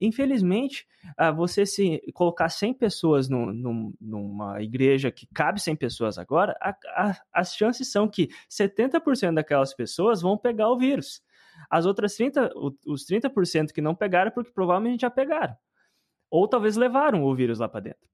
[0.00, 0.86] Infelizmente,
[1.20, 6.56] uh, você se colocar 100 pessoas no, no, numa igreja que cabe 100 pessoas agora,
[6.60, 11.22] a, a, as chances são que 70% daquelas pessoas vão pegar o vírus.
[11.70, 12.50] As outras 30,
[12.86, 15.54] os 30% que não pegaram, porque provavelmente já pegaram.
[16.30, 18.08] Ou talvez levaram o vírus lá para dentro.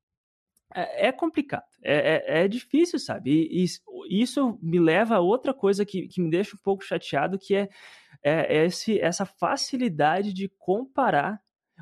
[0.74, 3.30] É, é, complicado, é, é, é, difícil, sabe?
[3.30, 7.38] E, e, isso me leva a outra coisa que, que me deixa um pouco chateado,
[7.38, 7.68] que é,
[8.24, 11.40] é, é esse, essa facilidade de comparar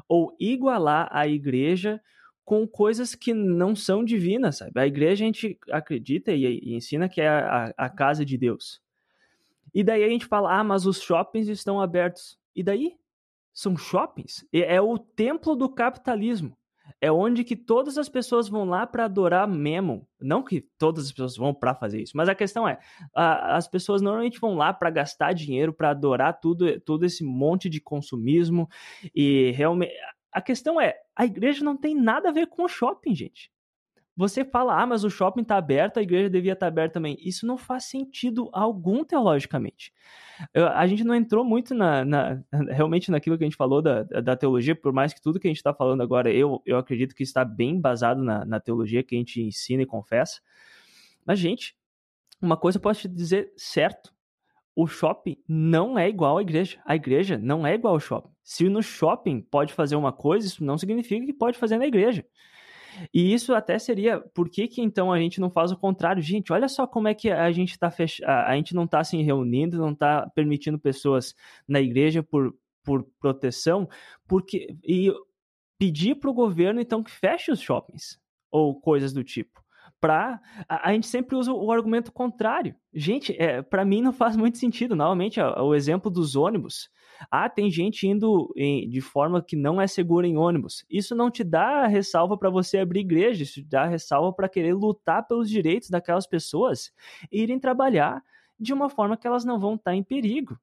[0.09, 2.01] ou igualar a igreja
[2.45, 4.73] com coisas que não são divinas, sabe?
[4.79, 8.81] A igreja a gente acredita e, e ensina que é a, a, casa de Deus.
[9.75, 12.39] E daí a gente fala, ah, mas os shoppings estão abertos.
[12.55, 12.97] E daí?
[13.53, 14.47] São shoppings?
[14.53, 16.57] É o templo do capitalismo.
[17.01, 20.03] É onde que todas as pessoas vão lá para adorar Memon.
[20.21, 22.79] Não que todas as pessoas vão para fazer isso, mas a questão é,
[23.15, 27.69] a, as pessoas normalmente vão lá para gastar dinheiro, para adorar tudo, todo esse monte
[27.69, 28.69] de consumismo
[29.15, 29.93] e realmente
[30.33, 33.51] a questão é, a igreja não tem nada a ver com o shopping, gente.
[34.15, 37.17] Você fala, ah, mas o shopping está aberto, a igreja devia estar tá aberta também.
[37.19, 39.93] Isso não faz sentido algum teologicamente.
[40.53, 44.03] Eu, a gente não entrou muito na, na, realmente naquilo que a gente falou da,
[44.03, 47.15] da teologia, por mais que tudo que a gente está falando agora, eu, eu acredito
[47.15, 50.41] que está bem basado na, na teologia que a gente ensina e confessa.
[51.25, 51.75] Mas, gente,
[52.41, 54.13] uma coisa eu posso te dizer certo:
[54.75, 56.81] o shopping não é igual à igreja.
[56.85, 58.33] A igreja não é igual ao shopping.
[58.43, 62.27] Se no shopping pode fazer uma coisa, isso não significa que pode fazer na igreja.
[63.13, 66.23] E isso até seria, por que, que então a gente não faz o contrário?
[66.23, 68.25] Gente, olha só como é que a gente tá fech...
[68.25, 71.35] a gente não está se reunindo, não está permitindo pessoas
[71.67, 73.89] na igreja por, por proteção,
[74.27, 75.13] porque e
[75.79, 78.19] pedir para o governo então que feche os shoppings
[78.51, 79.63] ou coisas do tipo
[80.03, 82.75] para a, a, gente sempre usa o argumento contrário.
[82.93, 84.97] Gente, é, para mim não faz muito sentido.
[84.97, 86.91] Novamente, o exemplo dos ônibus.
[87.31, 90.85] Ah, tem gente indo em, de forma que não é segura em ônibus.
[90.91, 94.75] Isso não te dá ressalva para você abrir igreja, isso te dá ressalva para querer
[94.75, 96.93] lutar pelos direitos daquelas pessoas
[97.31, 98.23] e irem trabalhar
[98.59, 100.59] de uma forma que elas não vão estar tá em perigo.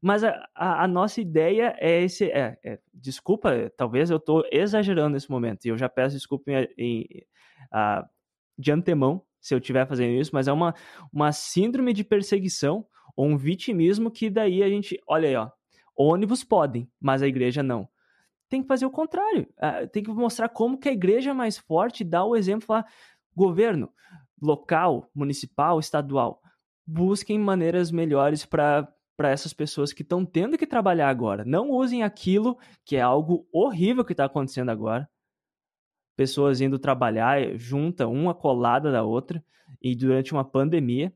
[0.00, 2.24] Mas a, a, a, nossa ideia é esse.
[2.30, 6.68] É, é, desculpa, talvez eu estou exagerando nesse momento, e eu já peço desculpa em,
[6.78, 7.06] em,
[7.72, 8.06] a,
[8.56, 10.74] de antemão se eu estiver fazendo isso, mas é uma,
[11.12, 15.50] uma síndrome de perseguição ou um vitimismo que daí a gente, olha aí, ó,
[15.98, 17.88] ônibus podem, mas a igreja não.
[18.48, 21.58] Tem que fazer o contrário, ah, tem que mostrar como que a igreja é mais
[21.58, 22.84] forte, dar o exemplo lá,
[23.34, 23.90] governo
[24.40, 26.40] local, municipal, estadual,
[26.86, 31.44] busquem maneiras melhores para para essas pessoas que estão tendo que trabalhar agora.
[31.44, 35.10] Não usem aquilo que é algo horrível que está acontecendo agora
[36.18, 39.42] pessoas indo trabalhar eh, junta, uma colada da outra,
[39.80, 41.12] e durante uma pandemia,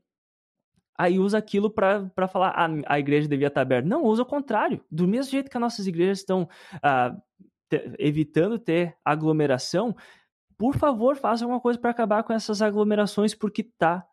[0.97, 3.87] aí usa aquilo para falar ah, a igreja devia estar aberta.
[3.87, 4.83] Não, usa o contrário.
[4.91, 6.47] Do mesmo jeito que as nossas igrejas estão
[6.81, 7.15] ah,
[7.69, 9.95] te, evitando ter aglomeração,
[10.57, 14.05] por favor, faça alguma coisa para acabar com essas aglomerações, porque está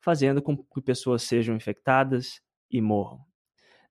[0.00, 3.20] fazendo com que pessoas sejam infectadas e morram.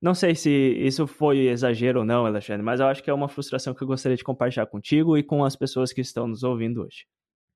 [0.02, 3.28] Não sei se isso foi exagero ou não, Alexandre, mas eu acho que é uma
[3.28, 6.84] frustração que eu gostaria de compartilhar contigo e com as pessoas que estão nos ouvindo
[6.84, 7.06] hoje.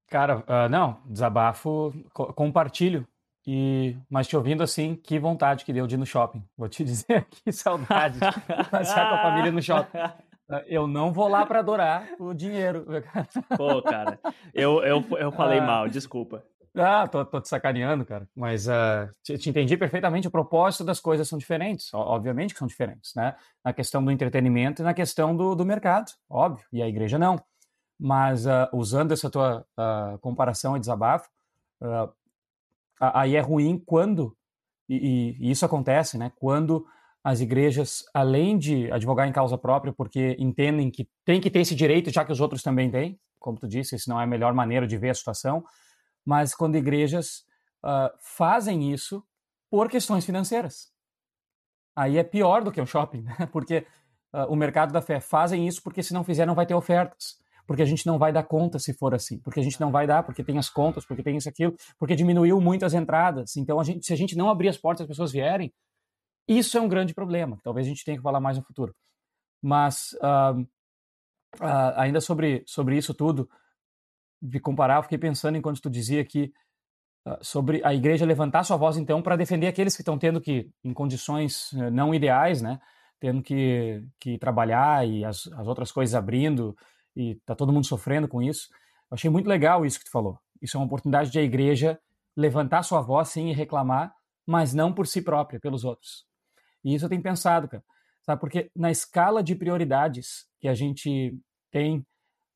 [0.07, 3.07] Cara, uh, não, desabafo, co compartilho.
[3.47, 6.43] E, mas te ouvindo assim, que vontade que deu de ir no shopping.
[6.57, 9.97] Vou te dizer que saudade de passar com a família no shopping.
[9.97, 12.85] Ah, eu não vou lá para adorar o dinheiro.
[13.55, 14.19] Pô, cara,
[14.53, 16.43] eu, eu, eu falei ah, mal, desculpa.
[16.75, 18.27] Ah, tô, tô te sacaneando, cara.
[18.35, 20.27] Mas uh, te, te, entendi perfeitamente.
[20.27, 21.93] O propósito das coisas são diferentes.
[21.93, 23.35] Obviamente que são diferentes, né?
[23.63, 26.65] Na questão do entretenimento e na questão do, do mercado, óbvio.
[26.71, 27.41] E a igreja não.
[27.99, 31.29] Mas uh, usando essa tua uh, comparação e desabafo,
[32.99, 34.35] aí é ruim quando,
[34.87, 36.31] e, e, isso acontece, né?
[36.35, 36.85] Quando
[37.23, 41.75] as igrejas, além de advogar em causa própria, porque entendem que tem que ter esse
[41.75, 44.53] direito, já que os outros também têm, como tu disse, isso não é a melhor
[44.53, 45.63] maneira de ver a situação,
[46.25, 47.45] mas quando igrejas
[47.83, 49.23] uh, fazem isso
[49.69, 50.91] por questões financeiras.
[51.95, 53.47] Aí é pior do que o shopping, né?
[53.51, 53.85] porque
[54.33, 57.37] uh, o mercado da fé fazem isso porque se não fizer não vai ter ofertas,
[57.69, 60.07] porque a gente não vai dar conta se for assim, porque a gente não vai
[60.07, 63.55] dar, porque tem as contas, porque tem isso aquilo, porque diminuiu muito as entradas.
[63.57, 65.71] Então a gente, se a gente não abrir as portas as pessoas vierem,
[66.47, 67.59] isso é um grande problema.
[67.63, 68.95] Talvez a gente tenha que falar mais no futuro.
[69.61, 70.65] Mas uh,
[71.95, 73.47] ainda sobre sobre isso tudo,
[74.41, 76.51] de comparar, fiquei pensando enquanto tu dizia que
[77.27, 80.71] uh, sobre a igreja levantar sua voz então para defender aqueles que estão tendo que
[80.83, 82.81] em condições uh, não ideais, né,
[83.19, 86.75] tendo que, que trabalhar e as, as outras coisas abrindo
[87.19, 88.69] e tá todo mundo sofrendo com isso.
[89.11, 90.39] Eu achei muito legal isso que tu falou.
[90.61, 91.99] Isso é uma oportunidade de a igreja
[92.35, 94.15] levantar sua voz sim e reclamar,
[94.47, 96.25] mas não por si própria, pelos outros.
[96.81, 97.83] E isso eu tenho pensado, cara.
[98.21, 98.39] Sabe?
[98.39, 101.37] Porque na escala de prioridades que a gente
[101.69, 102.05] tem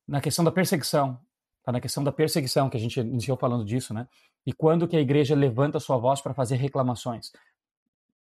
[0.08, 1.20] na questão da perseguição,
[1.62, 4.08] tá na questão da perseguição que a gente iniciou falando disso, né?
[4.46, 7.32] E quando que a igreja levanta sua voz para fazer reclamações?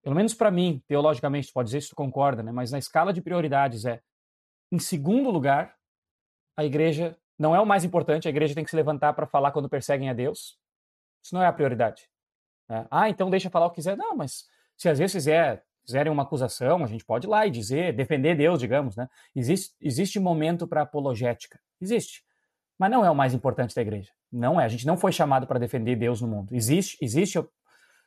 [0.02, 2.52] Pelo menos para mim, teologicamente, tu pode dizer se tu concorda, né?
[2.52, 4.02] Mas na escala de prioridades é,
[4.70, 5.76] em segundo lugar,
[6.56, 9.52] a igreja não é o mais importante, a igreja tem que se levantar para falar
[9.52, 10.58] quando perseguem a Deus.
[11.24, 12.10] Isso não é a prioridade.
[12.70, 13.98] É, ah, então deixa falar o que quiser.
[13.98, 14.46] Não, mas
[14.78, 18.36] se às vezes fizer, fizerem uma acusação, a gente pode ir lá e dizer, defender
[18.36, 19.10] Deus, digamos, né?
[19.36, 21.60] Existe, existe momento para apologética.
[21.82, 22.24] Existe.
[22.78, 24.12] Mas não é o mais importante da igreja.
[24.32, 24.66] Não é.
[24.66, 26.56] A gente não foi chamado para defender Deus no mundo.
[26.56, 27.44] Existe, existe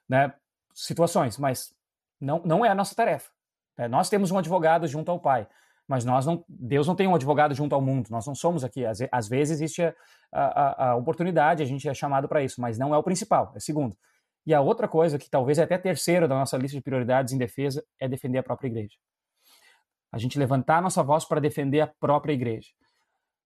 [0.08, 0.32] né,
[0.74, 1.74] situações, mas
[2.20, 3.30] não, não é a nossa tarefa.
[3.76, 5.46] É, nós temos um advogado junto ao Pai,
[5.88, 8.08] mas nós não, Deus não tem um advogado junto ao mundo.
[8.10, 8.84] Nós não somos aqui.
[8.84, 9.94] Às, às vezes existe a,
[10.32, 13.52] a, a oportunidade, a gente é chamado para isso, mas não é o principal.
[13.54, 13.96] É segundo.
[14.44, 17.38] E a outra coisa, que talvez é até terceiro da nossa lista de prioridades em
[17.38, 18.96] defesa, é defender a própria igreja.
[20.12, 22.68] A gente levantar a nossa voz para defender a própria igreja.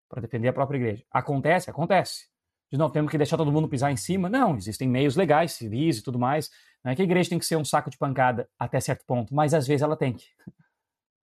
[0.08, 1.04] Para defender a própria igreja.
[1.10, 1.70] Acontece?
[1.70, 2.28] Acontece.
[2.70, 4.28] De novo, temos que deixar todo mundo pisar em cima?
[4.28, 6.50] Não, existem meios legais, civis e tudo mais.
[6.84, 9.34] Não é que a igreja tem que ser um saco de pancada até certo ponto,
[9.34, 10.26] mas às vezes ela tem que.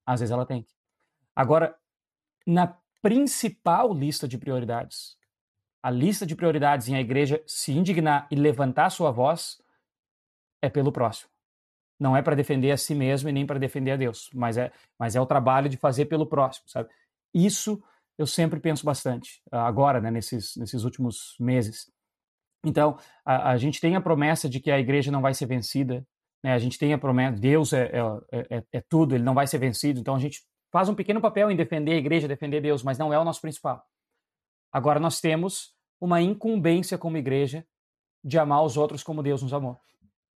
[0.04, 0.72] Às vezes ela tem que.
[1.36, 1.76] Agora,
[2.46, 5.16] na principal lista de prioridades,
[5.82, 9.62] a lista de prioridades em a igreja se indignar e levantar sua voz
[10.62, 11.30] é pelo próximo.
[12.00, 14.72] Não é para defender a si mesmo e nem para defender a Deus, mas é,
[14.98, 16.88] mas é o trabalho de fazer pelo próximo, sabe?
[17.32, 17.82] Isso
[18.18, 21.90] eu sempre penso bastante, agora, né, nesses, nesses últimos meses.
[22.64, 26.06] Então, a, a gente tem a promessa de que a igreja não vai ser vencida,
[26.42, 26.52] né?
[26.54, 27.92] a gente tem a promessa, Deus é,
[28.32, 31.20] é, é, é tudo, ele não vai ser vencido, então a gente faz um pequeno
[31.20, 33.84] papel em defender a igreja, defender Deus, mas não é o nosso principal.
[34.72, 37.66] Agora nós temos uma incumbência como igreja
[38.22, 39.78] de amar os outros como Deus nos amou.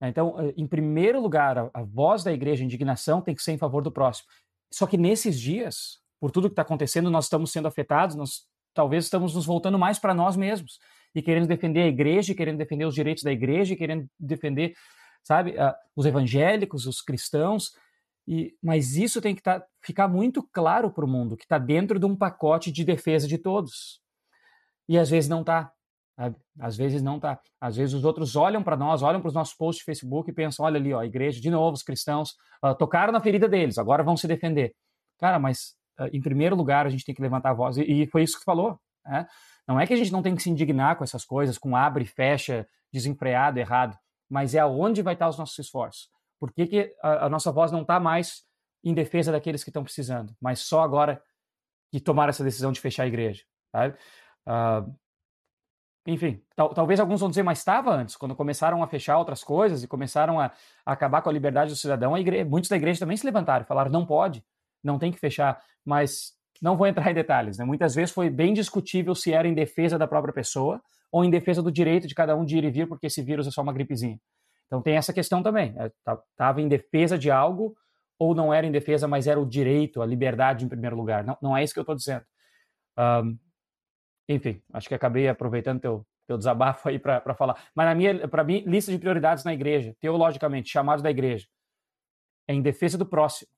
[0.02, 3.82] Então, em primeiro lugar, a, voz da igreja, a indignação, tem que ser em favor
[3.82, 4.28] do próximo.
[4.72, 9.04] Só que nesses dias, por tudo que está acontecendo, nós estamos sendo afetados, nós talvez
[9.04, 10.78] estamos nos voltando mais para nós mesmos
[11.14, 14.74] e querendo defender a igreja, querendo defender os direitos da igreja, querendo defender,
[15.22, 15.54] sabe,
[15.94, 17.72] os evangélicos, os cristãos.
[18.26, 21.98] E, mas isso tem que tá, ficar muito claro para o mundo, que está dentro
[21.98, 24.00] de um pacote de defesa de todos.
[24.88, 25.72] E às vezes não está.
[26.58, 27.40] Às vezes não tá.
[27.60, 30.34] Às vezes os outros olham para nós, olham para os nossos posts de Facebook e
[30.34, 33.78] pensam: olha ali, ó, a igreja, de novo, os cristãos uh, tocaram na ferida deles,
[33.78, 34.74] agora vão se defender.
[35.18, 38.06] Cara, mas uh, em primeiro lugar a gente tem que levantar a voz, e, e
[38.06, 38.78] foi isso que tu falou.
[39.06, 39.26] Né?
[39.66, 42.04] Não é que a gente não tem que se indignar com essas coisas, com abre
[42.04, 43.96] e fecha, desenfreado, errado,
[44.28, 46.08] mas é aonde vai estar os nossos esforços.
[46.40, 48.42] Por que, que a, a nossa voz não está mais
[48.82, 51.22] em defesa daqueles que estão precisando, mas só agora
[51.92, 53.44] que tomaram essa decisão de fechar a igreja?
[53.70, 53.96] Sabe?
[54.48, 54.92] Uh,
[56.06, 59.82] enfim, tal, talvez alguns vão dizer, mas estava antes, quando começaram a fechar outras coisas
[59.82, 60.50] e começaram a,
[60.84, 63.90] a acabar com a liberdade do cidadão, igreja, muitos da igreja também se levantaram, falaram,
[63.90, 64.42] não pode,
[64.82, 67.64] não tem que fechar, mas não vou entrar em detalhes, né?
[67.66, 71.62] muitas vezes foi bem discutível se era em defesa da própria pessoa ou em defesa
[71.62, 73.72] do direito de cada um de ir e vir, porque esse vírus é só uma
[73.72, 74.18] gripezinha.
[74.70, 75.74] Então tem essa questão também,
[76.30, 77.76] estava é, em defesa de algo
[78.16, 81.36] ou não era em defesa, mas era o direito, a liberdade em primeiro lugar, não,
[81.42, 82.24] não é isso que eu estou dizendo.
[82.96, 83.36] Um,
[84.28, 87.60] enfim, acho que acabei aproveitando teu, teu desabafo aí para falar.
[87.74, 91.48] Mas na minha, para mim, lista de prioridades na igreja, teologicamente, chamado da igreja,
[92.46, 93.50] é em defesa do próximo,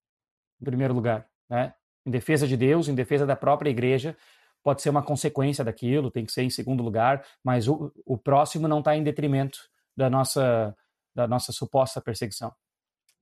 [0.62, 1.74] em primeiro lugar, né?
[2.06, 4.16] Em defesa de Deus, em defesa da própria igreja,
[4.62, 8.66] pode ser uma consequência daquilo, tem que ser em segundo lugar, mas o, o próximo
[8.66, 9.58] não está em detrimento
[9.94, 10.74] da nossa
[11.14, 12.52] da nossa suposta perseguição.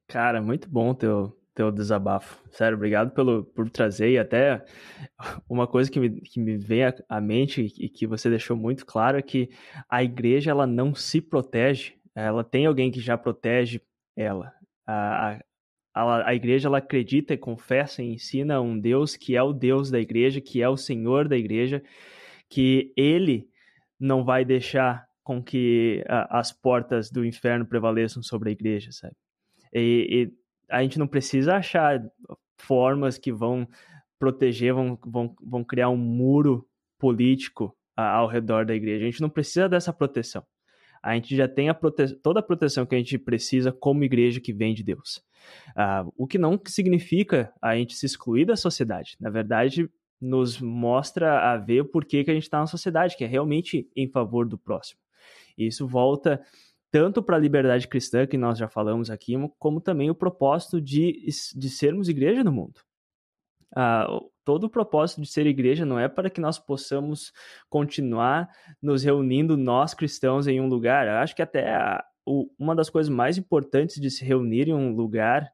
[0.07, 2.43] Cara, muito bom teu teu desabafo.
[2.51, 4.13] Sério, obrigado pelo, por trazer.
[4.13, 4.65] E até
[5.49, 9.19] uma coisa que me, que me vem à, mente e que você deixou muito claro
[9.19, 9.51] é que
[9.89, 13.81] a igreja ela não se protege, ela tem alguém que já protege
[14.17, 14.53] ela.
[14.87, 15.39] A,
[15.95, 20.01] a, a igreja ela acredita, confessa e ensina um Deus que é o Deus da
[20.01, 21.83] igreja, que é o Senhor da igreja,
[22.49, 23.49] que ele
[23.99, 29.15] não vai deixar com que a, as portas do inferno prevaleçam sobre a igreja, sabe?
[29.73, 30.33] E, e
[30.71, 32.01] a gente não precisa achar
[32.59, 33.67] formas que vão
[34.19, 36.67] proteger, vão, vão, vão criar um muro
[36.99, 39.05] político ao redor da igreja.
[39.05, 40.45] A gente não precisa dessa proteção.
[41.03, 42.15] A gente já tem a prote...
[42.17, 45.23] toda a proteção que a gente precisa como igreja que vem de Deus.
[45.71, 49.17] Uh, o que não significa a gente se excluir da sociedade.
[49.19, 49.89] Na verdade,
[50.21, 53.89] nos mostra a ver o porquê que a gente está na sociedade, que é realmente
[53.97, 55.01] em favor do próximo.
[55.57, 56.41] E isso volta
[56.91, 61.25] tanto para a liberdade cristã, que nós já falamos aqui, como também o propósito de,
[61.55, 62.81] de sermos igreja no mundo.
[63.75, 64.09] Ah,
[64.45, 67.33] todo o propósito de ser igreja não é para que nós possamos
[67.69, 68.49] continuar
[68.83, 71.07] nos reunindo, nós cristãos, em um lugar.
[71.07, 74.75] Eu acho que até a, o, uma das coisas mais importantes de se reunir em
[74.75, 75.49] um lugar,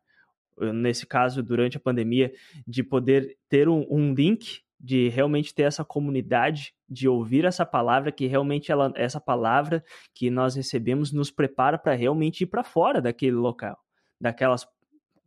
[0.72, 2.32] nesse caso, durante a pandemia,
[2.66, 8.12] de poder ter um, um link de realmente ter essa comunidade, de ouvir essa palavra,
[8.12, 9.82] que realmente ela, essa palavra
[10.14, 13.78] que nós recebemos nos prepara para realmente ir para fora daquele local,
[14.20, 14.66] daquelas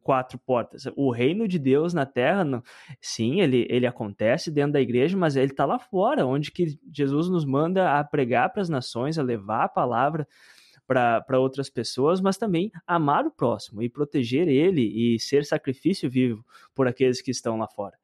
[0.02, 0.88] quatro portas.
[0.96, 2.46] O reino de Deus na terra,
[3.02, 7.30] sim, ele, ele acontece dentro da igreja, mas ele está lá fora, onde que Jesus
[7.30, 10.28] nos manda a pregar para as nações, a levar a palavra
[10.88, 16.44] para outras pessoas, mas também amar o próximo e proteger ele e ser sacrifício vivo
[16.74, 17.96] por aqueles que estão lá fora.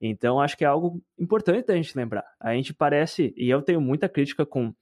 [0.00, 2.24] Então, acho que é algo importante da gente lembrar.
[2.40, 4.72] A gente parece, e eu tenho muita crítica com,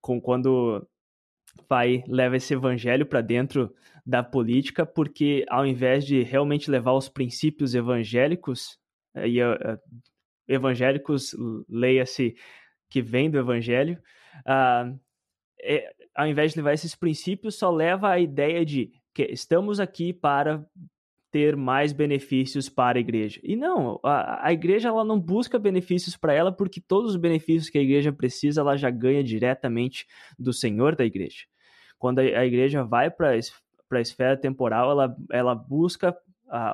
[0.00, 0.86] com quando
[1.68, 7.08] vai leva esse evangelho para dentro da política, porque ao invés de realmente levar os
[7.08, 8.78] princípios evangélicos,
[9.14, 9.78] eh, e uh,
[10.48, 11.36] evangélicos,
[11.68, 12.34] leia-se
[12.90, 13.98] que vem do evangelho,
[14.46, 14.98] uh,
[15.62, 20.12] é, ao invés de levar esses princípios, só leva a ideia de que estamos aqui
[20.12, 20.64] para
[21.32, 23.40] ter mais benefícios para a igreja.
[23.42, 27.70] E não, a, a igreja ela não busca benefícios para ela porque todos os benefícios
[27.70, 30.06] que a igreja precisa ela já ganha diretamente
[30.38, 31.46] do Senhor da igreja.
[31.98, 36.14] Quando a, a igreja vai para a esfera temporal, ela, ela busca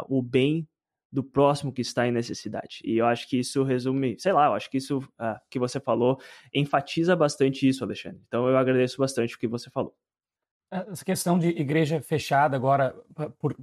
[0.09, 0.67] o bem
[1.11, 2.81] do próximo que está em necessidade.
[2.85, 5.01] E eu acho que isso resume, sei lá, eu acho que isso
[5.49, 6.21] que você falou
[6.53, 8.21] enfatiza bastante isso, Alexandre.
[8.27, 9.95] Então eu agradeço bastante o que você falou.
[10.71, 12.95] Essa questão de igreja fechada agora,
[13.39, 13.57] por,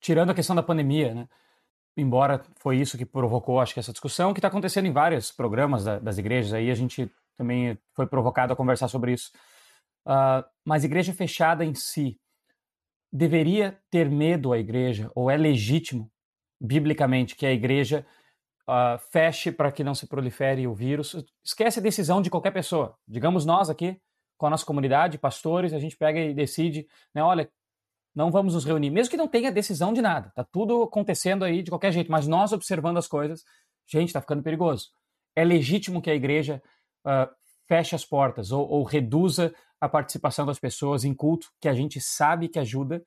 [0.00, 1.28] tirando a questão da pandemia, né?
[1.96, 5.84] Embora foi isso que provocou, acho que essa discussão que está acontecendo em vários programas
[5.84, 6.52] da, das igrejas.
[6.52, 9.30] Aí a gente também foi provocado a conversar sobre isso.
[10.06, 12.18] Uh, mas igreja fechada em si
[13.12, 16.10] deveria ter medo a igreja ou é legítimo
[16.60, 18.06] biblicamente que a igreja
[18.68, 21.24] uh, feche para que não se prolifere o vírus?
[21.42, 22.96] Esquece a decisão de qualquer pessoa.
[23.08, 24.00] Digamos nós aqui
[24.36, 27.22] com a nossa comunidade, pastores, a gente pega e decide, né?
[27.22, 27.50] Olha,
[28.16, 31.62] não vamos nos reunir, mesmo que não tenha decisão de nada, tá tudo acontecendo aí
[31.62, 33.44] de qualquer jeito, mas nós observando as coisas,
[33.86, 34.88] gente, está ficando perigoso.
[35.36, 36.62] É legítimo que a igreja
[37.06, 37.28] uh,
[37.68, 42.00] feche as portas ou, ou, reduza a participação das pessoas em culto, que a gente
[42.00, 43.04] sabe que ajuda.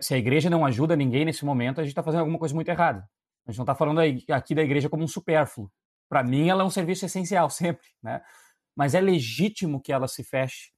[0.00, 2.68] Se a igreja não ajuda ninguém nesse momento, a gente está fazendo alguma coisa muito
[2.68, 3.06] errada.
[3.46, 5.70] A gente não está falando aqui da igreja como um supérfluo.
[6.08, 8.22] Para mim, ela é um serviço essencial sempre, né?
[8.74, 10.70] Mas é legítimo que ela se feche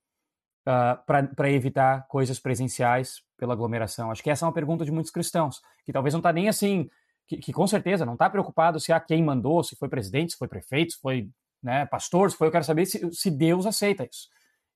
[0.67, 4.11] uh, ah, para evitar coisas presenciais pela aglomeração?
[4.11, 6.89] Acho que essa é uma pergunta de muitos cristãos, que talvez não está nem assim,
[7.27, 10.39] que, que, com certeza não está preocupado se há quem mandou, se foi presidente, se
[10.39, 11.31] foi prefeito, se foi
[11.63, 14.29] né, pastor, se foi, eu quero saber se, se Deus aceita isso.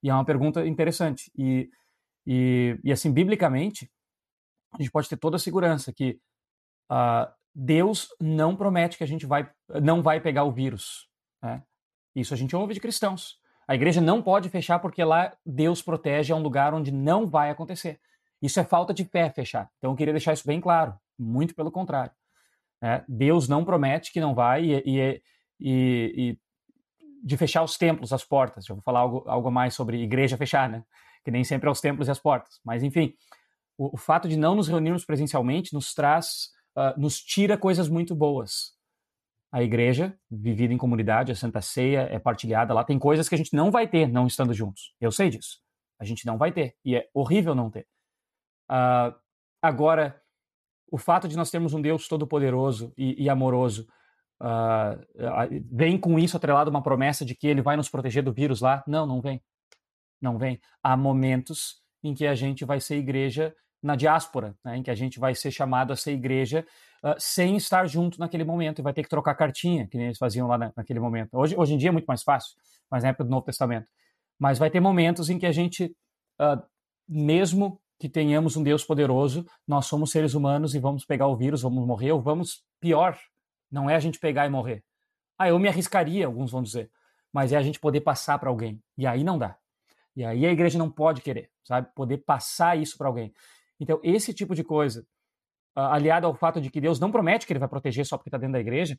[0.03, 1.31] E é uma pergunta interessante.
[1.37, 1.71] E,
[2.27, 3.91] e, e assim, biblicamente,
[4.73, 6.19] a gente pode ter toda a segurança que
[6.91, 9.51] uh, Deus não promete que a gente vai,
[9.83, 11.09] não vai pegar o vírus.
[11.43, 11.63] Né?
[12.15, 13.38] Isso a gente ouve de cristãos.
[13.69, 17.51] A igreja não pode fechar porque lá Deus protege, é um lugar onde não vai
[17.51, 18.01] acontecer.
[18.41, 19.71] Isso é falta de fé fechar.
[19.77, 20.99] Então eu queria deixar isso bem claro.
[21.19, 22.13] Muito pelo contrário.
[22.83, 25.23] É, Deus não promete que não vai e, e,
[25.61, 26.39] e, e,
[27.23, 28.65] de fechar os templos, as portas.
[28.65, 30.83] Já vou falar algo, algo mais sobre igreja fechar, né?
[31.23, 32.61] Que nem sempre é os templos e as portas.
[32.65, 33.13] Mas enfim,
[33.77, 38.15] o, o fato de não nos reunirmos presencialmente nos traz, uh, nos tira coisas muito
[38.15, 38.78] boas
[39.51, 42.85] a igreja, vivida em comunidade, a Santa Ceia é partilhada lá.
[42.85, 44.95] Tem coisas que a gente não vai ter não estando juntos.
[45.01, 45.61] Eu sei disso.
[45.99, 46.77] A gente não vai ter.
[46.85, 47.87] E é horrível não ter.
[48.71, 49.15] Uh,
[49.63, 50.21] agora,
[50.91, 53.89] o fato de nós termos um Deus todo-poderoso e, e, amoroso
[54.43, 54.99] uh,
[55.73, 58.85] vem com isso atrelado uma promessa de que ele vai nos proteger do vírus lá?
[58.87, 59.43] Não, não vem.
[60.21, 60.61] Não vem.
[60.83, 64.95] Há momentos em que a gente vai ser igreja na diáspora, né, em que a
[64.95, 66.67] gente vai ser chamado a ser igreja
[67.03, 70.49] uh, sem estar junto naquele momento e vai ter que trocar cartinha, que eles faziam
[70.49, 71.35] lá na, naquele momento.
[71.35, 72.57] Hoje, hoje em dia é muito mais fácil,
[72.91, 73.87] mas na época do Novo Testamento.
[74.39, 75.95] Mas vai ter momentos em que a gente,
[76.41, 76.63] uh,
[77.09, 81.63] mesmo que tenhamos um Deus poderoso, nós somos seres humanos e vamos pegar o vírus,
[81.63, 83.19] vamos morrer, ou vamos, pior,
[83.71, 84.85] não é a gente pegar e morrer.
[85.37, 86.91] Ah, eu me arriscaria, alguns vão dizer,
[87.33, 88.81] mas é a gente poder passar para alguém.
[88.97, 89.57] E aí não dá.
[90.17, 91.89] E aí a igreja não pode querer, sabe?
[91.95, 93.33] Poder passar isso para alguém.
[93.81, 95.05] Então, esse tipo de coisa,
[95.75, 98.39] aliado ao fato de que Deus não promete que ele vai proteger só porque está
[98.39, 98.99] dentro da igreja,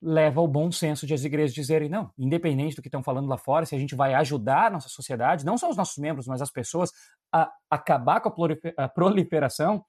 [0.00, 3.36] leva ao bom senso de as igrejas dizerem, não, independente do que estão falando lá
[3.36, 6.40] fora, se a gente vai ajudar a nossa sociedade, não só os nossos membros, mas
[6.40, 6.92] as pessoas,
[7.32, 8.30] a acabar com
[8.76, 9.84] a proliferação,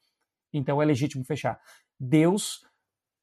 [0.52, 1.60] então é legítimo fechar.
[2.00, 2.66] Deus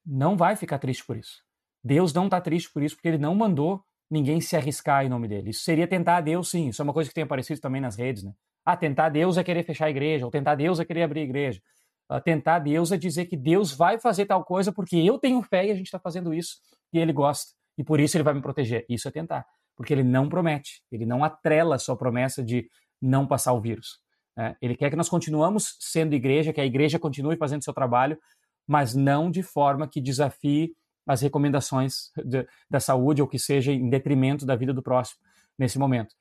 [0.05, 1.43] não vai ficar triste por isso.
[1.83, 5.27] Deus não está triste por isso, porque ele não mandou ninguém se arriscar em nome
[5.27, 5.51] dele.
[5.51, 6.69] Isso seria tentar a Deus, sim.
[6.69, 8.33] Isso é uma coisa que tem aparecido também nas redes, né?
[8.67, 11.23] Ah, tentar Deus é querer fechar a igreja, ou tentar Deus é querer abrir a
[11.23, 11.63] igreja.
[12.11, 15.67] Uh, tentar Deus é dizer que Deus vai fazer tal coisa porque eu tenho fé
[15.67, 16.57] e a gente está fazendo isso
[16.93, 17.53] e ele gosta.
[17.79, 18.85] E por isso ele vai me proteger.
[18.89, 19.47] Isso é tentar.
[19.77, 22.69] Porque ele não promete, ele não atrela a sua promessa de
[23.01, 24.01] não passar o vírus.
[24.37, 24.57] Né?
[24.61, 28.19] Ele quer que nós continuamos sendo igreja, que a igreja continue fazendo seu trabalho,
[28.67, 30.75] mas não de forma que desafie
[31.07, 35.21] as recomendações de, da saúde ou que seja em detrimento da vida do próximo
[35.57, 36.15] nesse momento.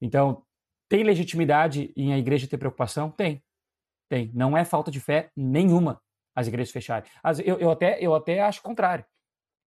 [0.00, 0.42] Então,
[0.90, 3.10] tem legitimidade em a igreja ter preocupação?
[3.12, 3.40] Tem.
[4.08, 4.28] Tem.
[4.34, 6.02] Não é falta de fé nenhuma
[6.34, 7.08] as igrejas fecharem.
[7.22, 9.04] As, eu, eu, até, eu até acho o contrário.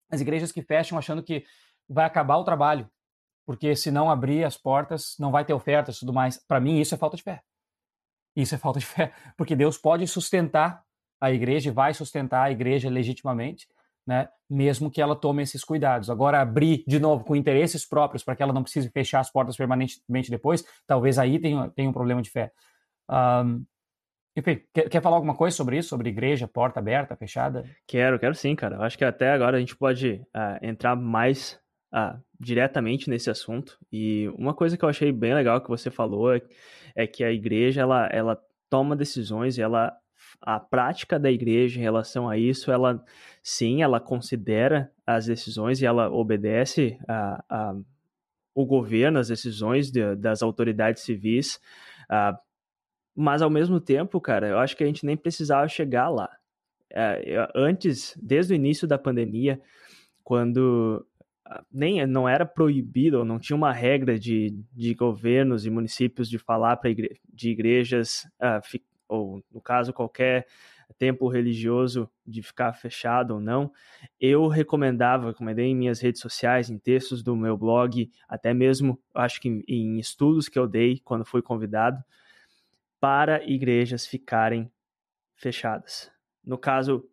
[0.10, 1.46] As igrejas que fecham achando que
[1.90, 2.90] vai acabar o trabalho,
[3.46, 6.38] porque se não abrir as portas, não vai ter ofertas e tudo mais.
[6.38, 7.42] Para mim, isso é falta de fé.
[8.34, 10.86] Isso é falta de fé, porque Deus pode sustentar
[11.20, 13.68] a igreja e vai sustentar a igreja legitimamente,
[14.10, 14.28] né?
[14.50, 16.10] Mesmo que ela tome esses cuidados.
[16.10, 19.56] Agora, abrir de novo com interesses próprios para que ela não precise fechar as portas
[19.56, 22.52] permanentemente depois, talvez aí tenha, tenha um problema de fé.
[23.08, 23.64] Um,
[24.36, 25.90] enfim, quer, quer, falar alguma coisa sobre isso?
[25.90, 27.64] Sobre igreja, porta aberta, fechada?
[27.86, 28.78] Quero, quero sim, cara.
[28.78, 31.60] Eu acho que até agora a gente pode uh, entrar mais
[31.94, 33.78] uh, diretamente nesse assunto.
[33.92, 36.42] E uma coisa que eu achei bem legal que você falou é,
[36.96, 38.42] é que a igreja ela, ela
[38.72, 39.96] toma decisões, ela
[40.42, 43.04] a prática da igreja em relação a isso, ela
[43.44, 47.76] sim, ela considera as decisões e ela obedece a, a
[48.54, 51.62] o governo, as decisões de, das autoridades civis,
[53.16, 56.30] mas ao mesmo tempo, cara, eu acho que a gente nem precisava chegar lá.
[56.92, 59.62] Uh, antes, desde o início da pandemia,
[60.24, 61.06] quando
[61.72, 66.78] nem não era proibido, não tinha uma regra de, de governos e municípios de falar
[66.78, 68.62] para igre de igrejas uh,
[69.10, 70.46] ou no caso qualquer
[70.98, 73.72] templo religioso de ficar fechado ou não,
[74.20, 79.40] eu recomendava, recomendei em minhas redes sociais, em textos do meu blog, até mesmo acho
[79.40, 82.04] que em, estudos que eu dei quando fui convidado,
[83.00, 84.70] para igrejas ficarem
[85.36, 86.12] fechadas.
[86.44, 87.08] No caso,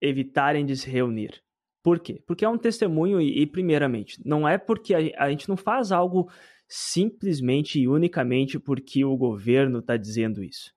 [0.00, 1.42] evitarem de se reunir.
[1.82, 2.22] Por quê?
[2.26, 5.90] Porque é um testemunho e, e primeiramente, não é porque a, a gente não faz
[5.90, 6.30] algo
[6.68, 10.72] simplesmente e unicamente porque o governo está dizendo isso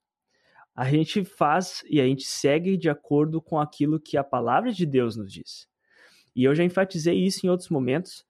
[0.75, 4.85] a gente faz e a gente segue de acordo com aquilo que a palavra de
[4.85, 5.67] Deus nos diz.
[6.35, 8.25] E eu já enfatizei isso em outros momentos,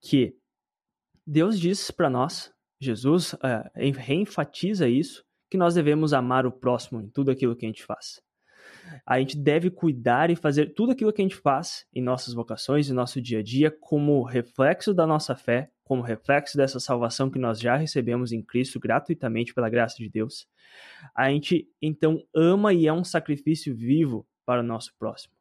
[0.00, 0.36] que
[1.24, 3.38] Deus diz para nós, Jesus uh,
[3.74, 8.20] reenfatiza isso, que nós devemos amar o próximo em tudo aquilo que a gente faz.
[9.06, 12.90] A gente deve cuidar e fazer tudo aquilo que a gente faz em nossas vocações,
[12.90, 17.38] em nosso dia a dia, como reflexo da nossa fé, como reflexo dessa salvação que
[17.38, 20.48] nós já recebemos em Cristo gratuitamente pela graça de Deus.
[21.14, 25.34] A gente então ama e é um sacrifício vivo para o nosso próximo.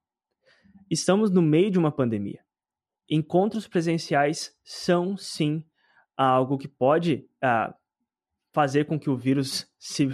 [0.89, 2.41] Estamos no meio de uma pandemia.
[3.09, 5.65] Encontros presenciais são sim
[6.15, 7.73] algo que pode uh,
[8.51, 10.13] fazer com que o vírus se, uh,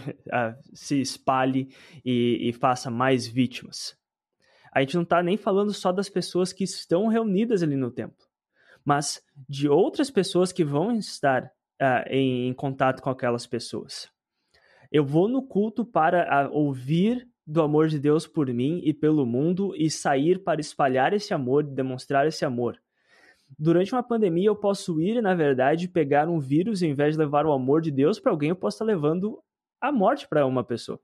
[0.74, 1.74] se espalhe
[2.06, 3.98] e, e faça mais vítimas.
[4.72, 8.26] A gente não está nem falando só das pessoas que estão reunidas ali no templo,
[8.86, 11.46] mas de outras pessoas que vão estar
[11.82, 14.10] uh, em, em contato com aquelas pessoas.
[14.92, 19.74] Eu vou no culto para ouvir do amor de Deus por mim e pelo mundo
[19.76, 22.80] e sair para espalhar esse amor, demonstrar esse amor.
[23.58, 27.20] Durante uma pandemia, eu posso ir na verdade, pegar um vírus e, ao invés de
[27.20, 29.42] levar o amor de Deus para alguém, eu posso estar levando
[29.82, 31.00] a morte para uma pessoa.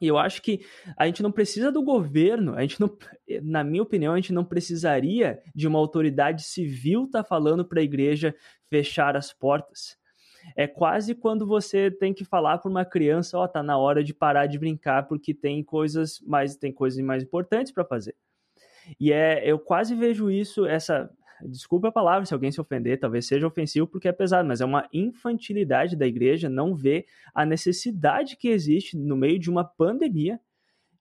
[0.00, 0.64] E eu acho que
[0.96, 2.96] a gente não precisa do governo, a gente não,
[3.42, 7.80] na minha opinião, a gente não precisaria de uma autoridade civil estar tá falando para
[7.80, 8.34] a igreja
[8.70, 9.96] fechar as portas.
[10.56, 14.02] É quase quando você tem que falar para uma criança, ó, oh, tá na hora
[14.04, 18.14] de parar de brincar porque tem coisas mais tem coisas mais importantes para fazer.
[18.98, 21.10] E é, eu quase vejo isso, essa,
[21.42, 24.64] desculpa a palavra se alguém se ofender, talvez seja ofensivo porque é pesado, mas é
[24.64, 30.40] uma infantilidade da igreja não ver a necessidade que existe no meio de uma pandemia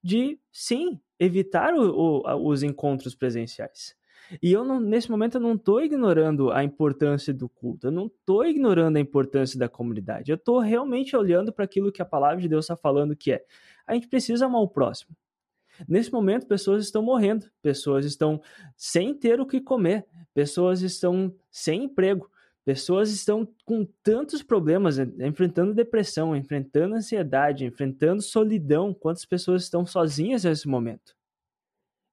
[0.04, 3.96] de, sim, evitar o, o, os encontros presenciais.
[4.42, 8.08] E eu, não, nesse momento, eu não estou ignorando a importância do culto, eu não
[8.08, 12.42] estou ignorando a importância da comunidade, eu estou realmente olhando para aquilo que a palavra
[12.42, 13.44] de Deus está falando, que é
[13.86, 15.16] a gente precisa amar o próximo.
[15.88, 18.42] Nesse momento, pessoas estão morrendo, pessoas estão
[18.76, 22.30] sem ter o que comer, pessoas estão sem emprego,
[22.64, 28.94] pessoas estão com tantos problemas, enfrentando depressão, enfrentando ansiedade, enfrentando solidão.
[28.94, 31.16] Quantas pessoas estão sozinhas nesse momento?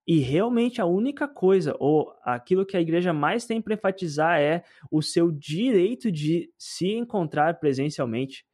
[0.07, 4.63] E realmente a única coisa, ou aquilo que a igreja mais tem para enfatizar é
[4.91, 8.45] o seu direito de se encontrar presencialmente.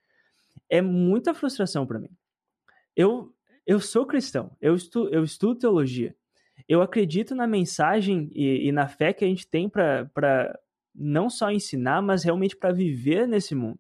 [0.68, 2.10] É muita frustração para mim.
[2.94, 3.34] Eu,
[3.70, 6.12] eu sou cristão, eu, estu, eu estudo teologia.
[6.68, 10.58] Eu acredito na mensagem e, e na fé que a gente tem para
[10.92, 13.78] não só ensinar, mas realmente para viver nesse mundo.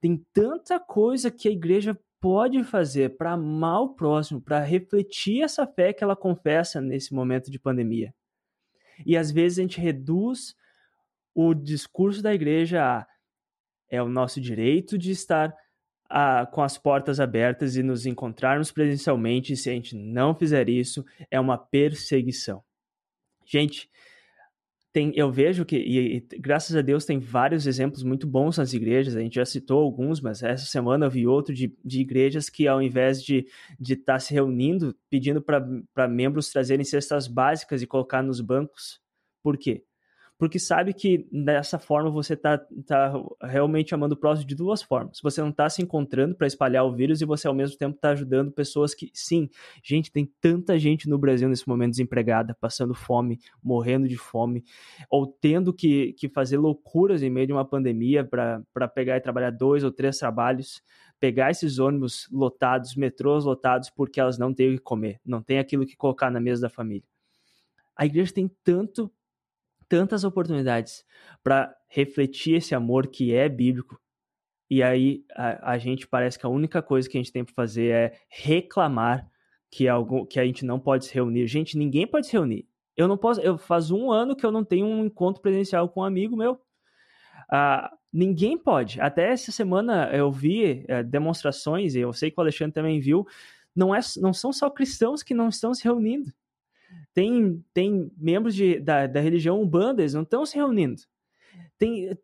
[0.00, 5.64] Tem tanta coisa que a igreja pode fazer para amar o próximo, para refletir essa
[5.64, 8.12] fé que ela confessa nesse momento de pandemia.
[9.06, 10.56] E às vezes a gente reduz
[11.32, 13.06] o discurso da igreja a
[13.88, 15.54] é o nosso direito de estar
[16.08, 21.04] a, com as portas abertas e nos encontrarmos presencialmente, se a gente não fizer isso,
[21.30, 22.62] é uma perseguição.
[23.44, 23.90] Gente,
[24.92, 28.72] tem, eu vejo que, e, e, graças a Deus, tem vários exemplos muito bons nas
[28.72, 29.16] igrejas.
[29.16, 32.68] A gente já citou alguns, mas essa semana eu vi outro de, de igrejas que,
[32.68, 33.44] ao invés de
[33.80, 39.00] estar tá se reunindo, pedindo para membros trazerem cestas básicas e colocar nos bancos.
[39.42, 39.82] Por quê?
[40.36, 45.20] Porque sabe que dessa forma você está tá realmente amando o próximo de duas formas.
[45.22, 48.10] Você não está se encontrando para espalhar o vírus e você ao mesmo tempo está
[48.10, 49.48] ajudando pessoas que, sim,
[49.82, 54.64] gente, tem tanta gente no Brasil nesse momento desempregada, passando fome, morrendo de fome,
[55.08, 59.50] ou tendo que, que fazer loucuras em meio de uma pandemia para pegar e trabalhar
[59.50, 60.82] dois ou três trabalhos
[61.20, 65.58] pegar esses ônibus lotados, metrôs lotados, porque elas não têm o que comer, não tem
[65.58, 67.08] aquilo que colocar na mesa da família.
[67.96, 69.10] A igreja tem tanto
[69.88, 71.04] tantas oportunidades
[71.42, 73.98] para refletir esse amor que é bíblico.
[74.70, 77.54] E aí a, a, gente parece que a única coisa que a gente tem para
[77.54, 79.28] fazer é reclamar
[79.70, 81.46] que, algo, que a gente não pode se reunir.
[81.46, 82.66] Gente, ninguém pode se reunir.
[82.96, 83.40] Eu não posso.
[83.40, 86.60] Eu faz um ano que eu não tenho um encontro presencial com um amigo meu.
[87.50, 89.00] Ah, ninguém pode.
[89.00, 93.26] Até essa semana eu vi é, demonstrações, e eu sei que o Alexandre também viu.
[93.74, 96.32] Não, é, não são só cristãos que não estão se reunindo
[97.12, 101.02] tem, tem membros de, da, da religião umbanda, eles não estão se reunindo.
[101.78, 102.16] Tem,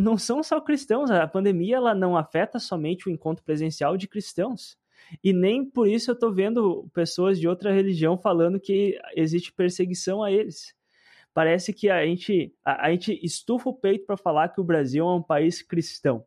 [0.00, 4.78] não são só cristãos, a pandemia ela não afeta somente o encontro presencial de cristãos.
[5.22, 10.22] E nem por isso eu estou vendo pessoas de outra religião falando que existe perseguição
[10.22, 10.74] a eles.
[11.32, 15.06] Parece que a gente, a, a gente estufa o peito para falar que o Brasil
[15.06, 16.24] é um país cristão.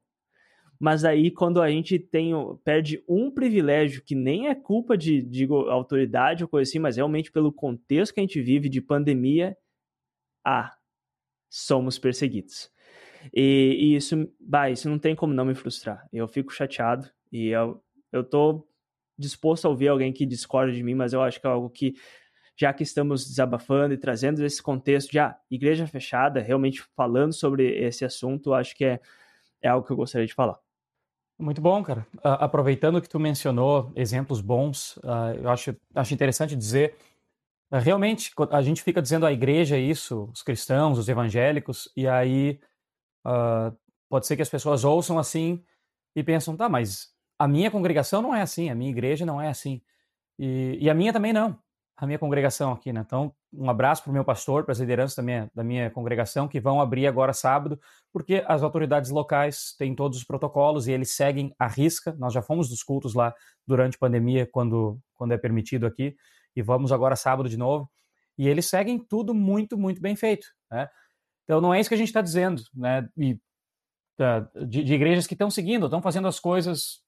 [0.84, 5.48] Mas aí, quando a gente tem, perde um privilégio que nem é culpa de, de
[5.70, 9.56] autoridade ou coisa assim, mas realmente pelo contexto que a gente vive de pandemia,
[10.44, 10.76] ah,
[11.50, 12.70] somos perseguidos.
[13.34, 16.06] E, e, isso, bah, isso não tem como não me frustrar.
[16.12, 17.82] Eu fico chateado e eu,
[18.12, 18.68] eu tô
[19.18, 21.94] disposto a ouvir alguém que discorda de mim, mas eu acho que é algo que,
[22.58, 27.74] já que estamos desabafando e trazendo esse contexto de ah, igreja fechada, realmente falando sobre
[27.74, 29.00] esse assunto, acho que é,
[29.62, 30.63] é algo que eu gostaria de falar.
[31.38, 32.06] Muito bom, cara.
[32.18, 36.96] Uh, aproveitando que tu mencionou exemplos bons, uh, eu acho, acho interessante dizer,
[37.72, 42.60] uh, realmente, a gente fica dizendo a igreja isso, os cristãos, os evangélicos, e aí
[44.10, 45.64] pode ser que as pessoas ouçam assim
[46.16, 49.50] e pensam, tá, mas a minha congregação não é assim, a minha igreja não é
[49.50, 49.82] assim.
[50.38, 51.58] E, e a minha também não
[51.96, 53.02] a minha congregação aqui, né?
[53.06, 56.48] Então, um abraço para o meu pastor, para as lideranças da minha, da minha congregação,
[56.48, 57.80] que vão abrir agora sábado,
[58.12, 62.16] porque as autoridades locais têm todos os protocolos e eles seguem à risca.
[62.18, 63.34] Nós já fomos dos cultos lá
[63.66, 66.16] durante a pandemia, quando, quando é permitido aqui,
[66.56, 67.90] e vamos agora sábado de novo.
[68.38, 70.90] E eles seguem tudo muito, muito bem feito, né?
[71.44, 73.08] Então, não é isso que a gente está dizendo, né?
[73.18, 73.38] E,
[74.18, 77.04] tá, de, de igrejas que estão seguindo, estão fazendo as coisas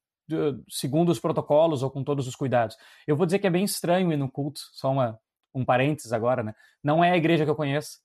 [0.69, 2.75] segundo os protocolos ou com todos os cuidados.
[3.05, 5.19] Eu vou dizer que é bem estranho ir no culto, só uma,
[5.55, 6.53] um parênteses agora, né?
[6.83, 7.99] Não é a igreja que eu conheço,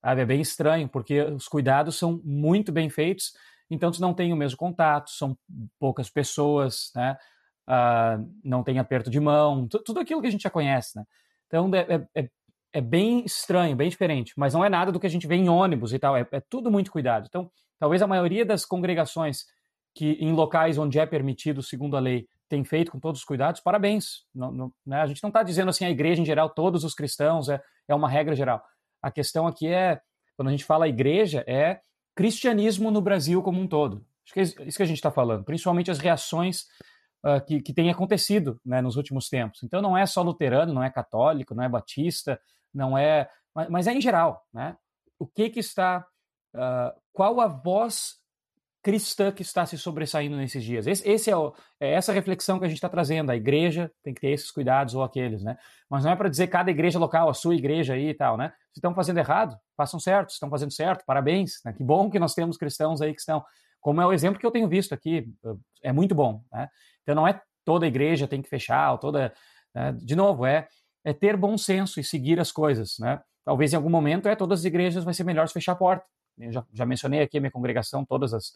[0.00, 0.22] sabe?
[0.22, 3.32] É bem estranho, porque os cuidados são muito bem feitos,
[3.70, 5.36] então tu não tem o mesmo contato, são
[5.78, 7.16] poucas pessoas, né?
[7.68, 11.04] Uh, não tem aperto de mão, tudo aquilo que a gente já conhece, né?
[11.46, 12.30] Então é, é, é,
[12.72, 15.48] é, bem estranho, bem diferente, mas não é nada do que a gente vê em
[15.48, 17.26] ônibus e tal, é, é tudo muito cuidado.
[17.28, 19.44] Então, talvez a maioria das congregações
[19.94, 23.60] que em locais onde é permitido, segundo a lei, tem feito com todos os cuidados,
[23.60, 24.24] parabéns.
[24.34, 25.00] Não, não, né?
[25.00, 27.94] A gente não está dizendo assim, a igreja em geral, todos os cristãos, é, é
[27.94, 28.62] uma regra geral.
[29.02, 30.00] A questão aqui é,
[30.36, 31.80] quando a gente fala igreja, é
[32.14, 34.04] cristianismo no Brasil como um todo.
[34.24, 36.66] Acho que é isso que a gente está falando, principalmente as reações
[37.24, 39.62] uh, que, que têm acontecido né, nos últimos tempos.
[39.62, 42.40] Então não é só luterano, não é católico, não é batista,
[42.74, 43.30] não é.
[43.54, 44.46] Mas, mas é em geral.
[44.52, 44.76] Né?
[45.18, 46.06] O que, que está.
[46.54, 48.18] Uh, qual a voz
[48.82, 50.86] cristã que está se sobressaindo nesses dias.
[50.86, 53.30] Esse, esse é, o, é, essa reflexão que a gente está trazendo.
[53.30, 55.56] A igreja tem que ter esses cuidados ou aqueles, né?
[55.90, 58.52] Mas não é para dizer cada igreja local, a sua igreja aí e tal, né?
[58.72, 60.30] Se estão fazendo errado, façam certo.
[60.30, 61.60] Se estão fazendo certo, parabéns.
[61.64, 61.72] Né?
[61.72, 63.44] Que bom que nós temos cristãos aí que estão.
[63.80, 65.32] Como é o exemplo que eu tenho visto aqui,
[65.82, 66.68] é muito bom, né?
[67.02, 69.32] Então não é toda igreja tem que fechar, ou toda.
[69.74, 69.92] Né?
[70.00, 70.66] De novo, é,
[71.04, 73.20] é ter bom senso e seguir as coisas, né?
[73.44, 76.04] Talvez em algum momento é todas as igrejas vai ser melhor se fechar a porta.
[76.38, 78.52] Eu já, já mencionei aqui a minha congregação, todas as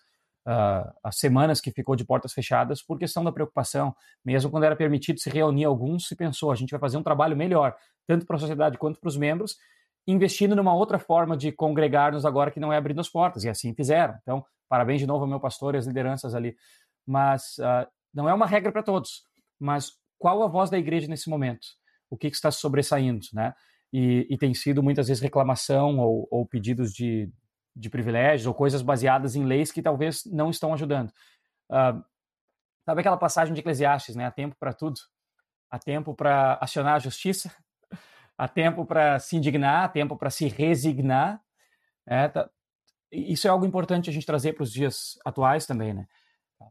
[0.47, 3.95] uh, as semanas que ficou de portas fechadas por questão da preocupação.
[4.25, 7.37] Mesmo quando era permitido se reunir alguns, se pensou, a gente vai fazer um trabalho
[7.37, 7.77] melhor,
[8.07, 9.57] tanto para a sociedade quanto para os membros,
[10.07, 13.45] investindo numa outra forma de congregar-nos agora que não é abrindo as portas.
[13.45, 14.15] E assim fizeram.
[14.23, 16.57] Então, parabéns de novo ao meu pastor e às lideranças ali.
[17.07, 19.25] Mas uh, não é uma regra para todos.
[19.59, 21.67] Mas qual a voz da igreja nesse momento?
[22.11, 23.55] O que, que está sobressaindo, né?
[23.93, 27.31] E, e, tem sido muitas vezes reclamação ou, ou pedidos de,
[27.75, 31.11] de privilégios ou coisas baseadas em leis que talvez não estão ajudando.
[31.71, 32.05] Uh,
[32.85, 34.27] sabe aquela passagem de Eclesiastes, né?
[34.27, 35.01] Há tempo para tudo.
[35.71, 37.51] Há tempo para acionar a justiça,
[38.37, 41.41] há tempo para se indignar, há tempo para se resignar.
[42.07, 42.51] É, tá,
[43.11, 46.07] isso é algo importante a gente trazer para os dias atuais também, né?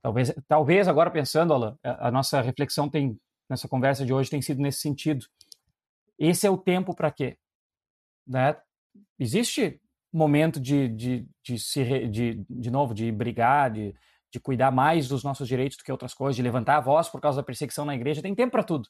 [0.01, 4.61] Talvez, talvez agora pensando, Alan, a, nossa reflexão tem nessa conversa de hoje tem sido
[4.61, 5.25] nesse sentido.
[6.17, 7.37] Esse é o tempo para quê?
[8.25, 8.55] Né?
[9.19, 9.80] Existe
[10.11, 13.93] momento de, de, de, se, de, de novo, de brigar, de,
[14.31, 17.21] de cuidar mais dos nossos direitos do que outras coisas, de levantar a voz por
[17.21, 18.89] causa da perseguição na igreja, tem tempo para tudo.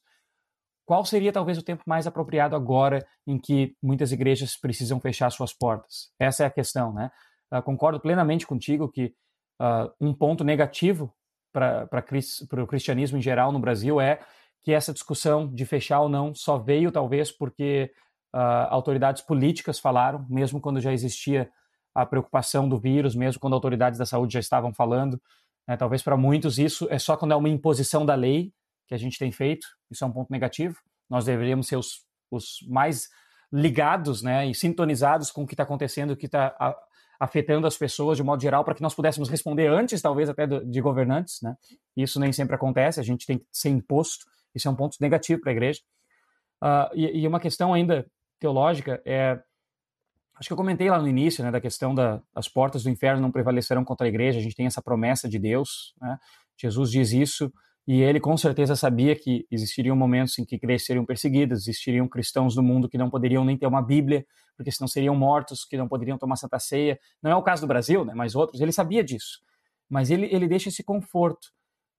[0.86, 5.54] Qual seria talvez o tempo mais apropriado agora em que muitas igrejas precisam fechar suas
[5.54, 6.12] portas?
[6.20, 7.12] Essa é a questão, né?
[7.64, 9.14] Concordo plenamente contigo que
[9.62, 11.14] uh, um ponto negativo
[11.52, 11.88] para
[12.64, 14.20] o cristianismo em geral no Brasil é
[14.62, 17.92] que essa discussão de fechar ou não só veio talvez porque
[18.34, 21.50] uh, autoridades políticas falaram, mesmo quando já existia
[21.94, 25.22] a preocupação do vírus, mesmo quando autoridades da saúde já estavam falando.
[25.68, 25.76] Né?
[25.76, 28.54] Talvez para muitos isso é só quando é uma imposição da lei
[28.88, 30.78] que a gente tem feito, isso é um ponto negativo.
[31.10, 33.10] Nós deveríamos ser os, os mais
[33.52, 36.56] ligados né, e sintonizados com o que está acontecendo, o que está
[37.20, 40.82] afetando as pessoas de modo geral, para que nós pudéssemos responder antes, talvez até de
[40.82, 41.42] governantes.
[41.42, 41.56] Né?
[41.96, 44.26] Isso nem sempre acontece, a gente tem que ser imposto,
[44.56, 45.82] isso é um ponto negativo para a igreja.
[46.64, 48.06] Uh, e, e, uma questão ainda
[48.42, 49.40] teológica é.
[50.36, 53.22] Acho que eu comentei lá no início, né, da questão das da, portas do inferno
[53.22, 56.18] não prevalecerão contra a igreja, a gente tem essa promessa de Deus, né?
[56.58, 57.54] Jesus diz isso,
[57.88, 62.56] e ele com certeza sabia que existiriam momentos em que igrejas seriam perseguidas, existiriam cristãos
[62.56, 64.26] no mundo que não poderiam nem ter uma Bíblia,
[64.58, 67.00] porque senão seriam mortos, que não poderiam tomar Santa Ceia.
[67.22, 68.62] Não é o caso do Brasil, né, mas outros.
[68.62, 69.42] Ele sabia disso.
[69.88, 71.50] Mas ele, ele deixa esse conforto.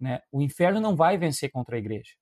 [0.01, 0.21] Né?
[0.33, 2.13] O inferno não vai vencer contra a igreja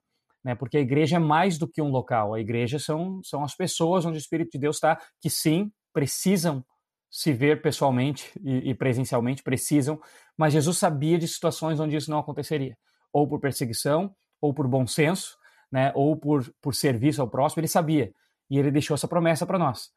[0.45, 0.55] né?
[0.55, 2.34] Porque a igreja é mais do que um local.
[2.34, 6.64] A igreja são, são as pessoas onde o Espírito de Deus está, que sim, precisam
[7.11, 10.01] se ver pessoalmente e, e, presencialmente, precisam,
[10.38, 12.76] mas Jesus sabia de situações onde isso não aconteceria,
[13.12, 15.36] ou por perseguição, ou por bom senso,
[15.72, 15.93] né?
[15.95, 18.12] Ou por, por serviço ao próximo, ele sabia.
[18.49, 19.91] E ele deixou essa promessa para nós,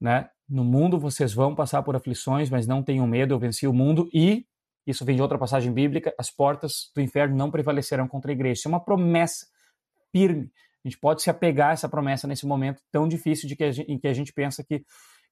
[0.00, 0.30] né?
[0.48, 4.08] No mundo vocês vão passar por aflições, mas não tenham medo, eu venci o mundo
[4.12, 4.46] e
[4.86, 8.60] isso vem de outra passagem bíblica, as portas do inferno não prevalecerão contra a igreja.
[8.60, 9.46] Isso é uma promessa
[10.12, 10.50] firme.
[10.84, 13.90] A gente pode se apegar a essa promessa nesse momento tão difícil de que gente,
[13.90, 14.84] em que a gente pensa que,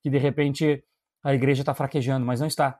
[0.02, 0.84] que de repente
[1.22, 2.78] a igreja está fraquejando, mas não está.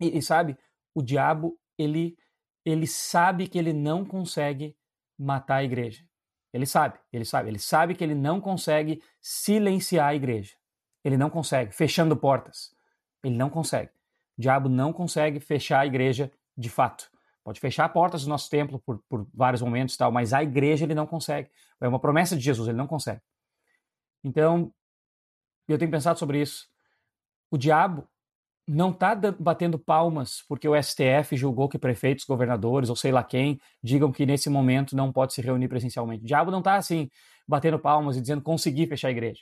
[0.00, 0.56] E, e, sabe,
[0.94, 2.16] o diabo ele
[2.64, 4.76] ele sabe que ele não consegue
[5.18, 6.04] matar a igreja.
[6.52, 10.54] Ele sabe, ele sabe, ele sabe que ele não consegue silenciar a igreja.
[11.04, 12.72] Ele não consegue, fechando portas.
[13.24, 13.90] Ele não consegue.
[14.38, 17.10] O diabo não consegue fechar a igreja de fato.
[17.44, 20.84] Pode fechar portas do nosso templo por, por vários momentos e tal, mas a igreja
[20.84, 21.50] ele não consegue.
[21.80, 23.20] É uma promessa de Jesus, ele não consegue.
[24.22, 24.72] Então,
[25.66, 26.68] eu tenho pensado sobre isso.
[27.50, 28.08] O diabo
[28.66, 33.60] não está batendo palmas porque o STF julgou que prefeitos, governadores ou sei lá quem
[33.82, 36.22] digam que nesse momento não pode se reunir presencialmente.
[36.22, 37.10] O diabo não está assim
[37.46, 39.40] batendo palmas e dizendo consegui fechar a igreja.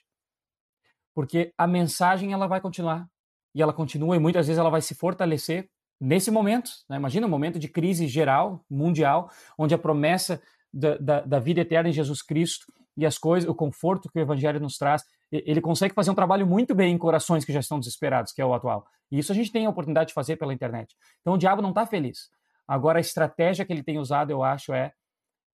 [1.15, 3.07] Porque a mensagem ela vai continuar
[3.55, 5.69] e ela continua e muitas vezes ela vai se fortalecer
[6.01, 6.71] nesse momento.
[6.89, 6.97] Né?
[6.97, 10.41] Imagina um momento de crise geral, mundial, onde a promessa
[10.73, 14.23] da, da, da, vida eterna em Jesus Cristo e as coisas, o conforto que o
[14.23, 17.79] Evangelho nos traz, ele consegue fazer um trabalho muito bem em corações que já estão
[17.79, 18.87] desesperados, que é o atual.
[19.11, 20.97] E isso a gente tem a oportunidade de fazer pela internet.
[21.21, 22.31] Então o diabo não está feliz.
[22.67, 24.93] Agora a estratégia que ele tem usado, eu acho, é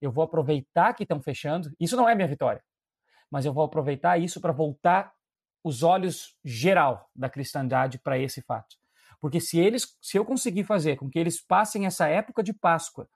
[0.01, 1.71] eu vou aproveitar que estão fechando.
[1.79, 2.61] Isso não é minha vitória,
[3.29, 5.11] mas eu vou aproveitar isso para voltar
[5.63, 8.75] os olhos geral da cristandade para esse fato.
[9.21, 13.07] Porque se eles, se eu conseguir fazer com que eles passem essa época de Páscoa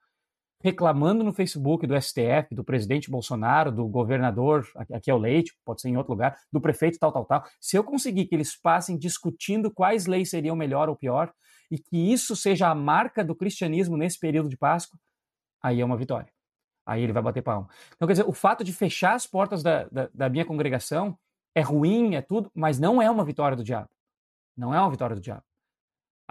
[0.62, 5.80] reclamando no Facebook do STF, do presidente Bolsonaro, do governador, aqui é o Leite, pode
[5.80, 7.44] ser em outro lugar, do prefeito tal, tal, tal.
[7.60, 11.32] Se eu conseguir que eles passem discutindo quais leis seriam melhor ou pior,
[11.68, 14.98] e que isso seja a marca do cristianismo nesse período de Páscoa,
[15.60, 16.32] aí é uma vitória.
[16.86, 17.68] Aí ele vai bater palma.
[17.96, 21.18] Então, quer dizer, o fato de fechar as portas da, da, da minha congregação
[21.54, 23.88] é ruim, é tudo, mas não é uma vitória do diabo.
[24.56, 25.42] Não é uma vitória do diabo.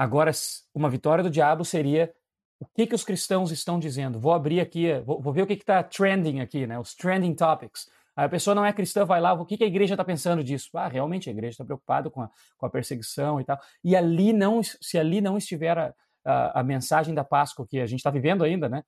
[0.02, 0.32] Agora,
[0.74, 2.12] uma vitória do diabo seria
[2.60, 4.20] o que, que os cristãos estão dizendo.
[4.20, 6.80] Vou abrir aqui, vou, vou ver o que está trending aqui, né?
[6.80, 7.88] Os trending topics.
[8.16, 10.72] A pessoa não é cristã, vai lá, o que, que a igreja está pensando disso?
[10.74, 13.60] Ah, realmente a igreja está preocupada com a, com a perseguição e tal.
[13.84, 15.94] E ali não, se ali não estiver a,
[16.26, 18.82] a, a mensagem da Páscoa que a gente está vivendo ainda, né?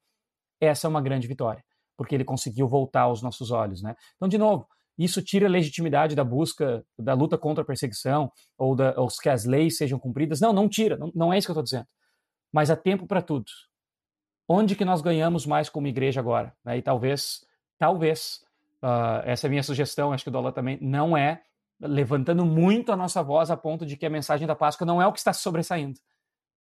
[0.59, 1.64] Essa é uma grande vitória,
[1.95, 3.95] porque ele conseguiu voltar aos nossos olhos, né?
[4.16, 4.68] Então, de novo,
[4.98, 9.30] isso tira a legitimidade da busca, da luta contra a perseguição ou, da, ou que
[9.30, 10.39] as leis sejam cumpridas.
[10.39, 11.88] Não, não tira, não, não é isso que eu estou dizendo.
[12.52, 13.46] Mas há tempo para tudo.
[14.48, 16.54] Onde que nós ganhamos mais como igreja agora?
[16.64, 16.78] Né?
[16.78, 17.46] E talvez,
[17.80, 18.41] talvez,
[18.84, 21.41] uh, essa é a minha sugestão, acho que o Dola também, não é
[21.80, 25.08] levantando muito a nossa voz a ponto de que a mensagem da Páscoa não é
[25.08, 26.00] o que está sobressaindo,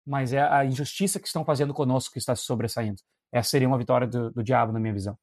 [0.05, 3.01] mas é a injustiça que estão fazendo conosco que está sobressaindo.
[3.31, 5.17] Essa seria uma vitória do, do diabo, na minha visão.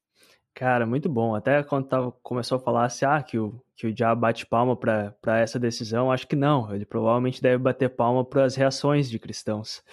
[0.53, 1.35] Cara, muito bom.
[1.35, 4.75] Até quando tava, começou a falar assim, ah, que o, que o diabo bate palma
[4.75, 6.73] para essa decisão, acho que não.
[6.73, 9.83] Ele provavelmente deve bater palma para as reações de cristãos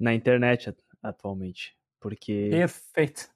[0.00, 1.76] na internet atualmente.
[2.00, 2.48] Porque.
[2.50, 3.28] Perfeito.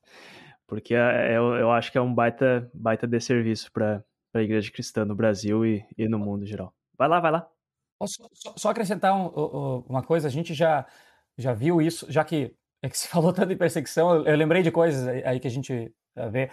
[0.67, 4.05] Porque é, eu, eu acho que é um baita, baita desserviço para
[4.35, 6.75] a igreja cristã no Brasil e, e no mundo em geral.
[6.97, 7.49] Vai lá, vai lá.
[7.99, 10.27] Posso só, só acrescentar um, um, uma coisa?
[10.27, 10.87] A gente já,
[11.37, 14.63] já viu isso, já que, é que se falou tanto em perseguição, eu, eu lembrei
[14.63, 15.93] de coisas aí que a gente
[16.31, 16.51] vê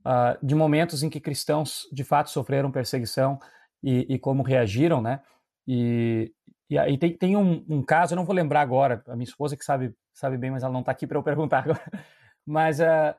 [0.00, 3.38] uh, de momentos em que cristãos de fato sofreram perseguição
[3.82, 5.20] e, e como reagiram, né?
[5.66, 6.32] E,
[6.68, 9.56] e aí tem, tem um, um, caso, eu não vou lembrar agora, a minha esposa
[9.56, 11.82] que sabe, sabe bem, mas ela não está aqui para eu perguntar agora.
[12.46, 13.14] Mas uh,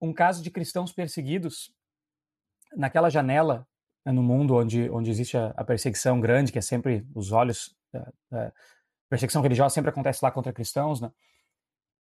[0.00, 1.72] um caso de cristãos perseguidos
[2.76, 3.66] naquela janela
[4.04, 7.74] né, no mundo onde, onde existe a, a, perseguição grande, que é sempre os olhos.
[7.94, 8.52] Uh, uh,
[9.08, 11.10] perseguição religiosa sempre acontece lá contra cristãos, né?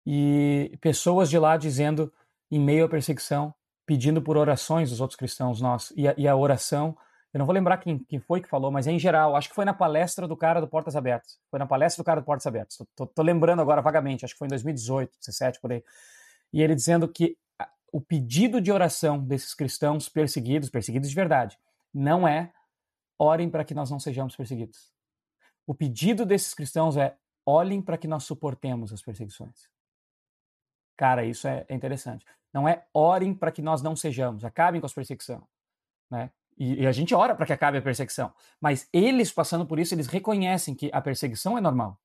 [0.05, 2.11] E pessoas de lá dizendo,
[2.51, 3.53] em meio à perseguição,
[3.85, 5.95] pedindo por orações dos outros cristãos nossos.
[5.97, 6.97] E a, e a oração,
[7.33, 9.55] eu não vou lembrar quem, quem, foi que falou, mas é em geral, acho que
[9.55, 11.39] foi na palestra do cara do Portas Abertas.
[11.49, 12.77] Foi na palestra do cara do Portas Abertas.
[12.77, 15.83] Tô, tô, tô lembrando agora vagamente, acho que foi em 2018, 2017, por aí.
[16.51, 17.37] E ele dizendo que
[17.91, 21.57] o pedido de oração desses cristãos perseguidos, perseguidos de verdade,
[21.93, 22.51] não é
[23.17, 24.91] orem para que nós não sejamos perseguidos.
[25.65, 29.67] O pedido desses cristãos é olhem para que nós suportemos as perseguições.
[30.99, 32.25] Cara, isso é, é interessante.
[32.53, 35.39] Não é orem para que nós não sejamos, acabem com as perseguições.
[36.11, 36.29] Né?
[36.57, 38.33] E, e a gente ora para que acabe a perseguição.
[38.59, 41.97] Mas eles, passando por isso, eles reconhecem que a perseguição é normal.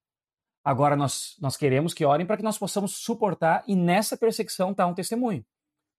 [0.62, 4.86] Agora nós, nós queremos que orem para que nós possamos suportar e nessa perseguição está
[4.86, 5.44] um testemunho.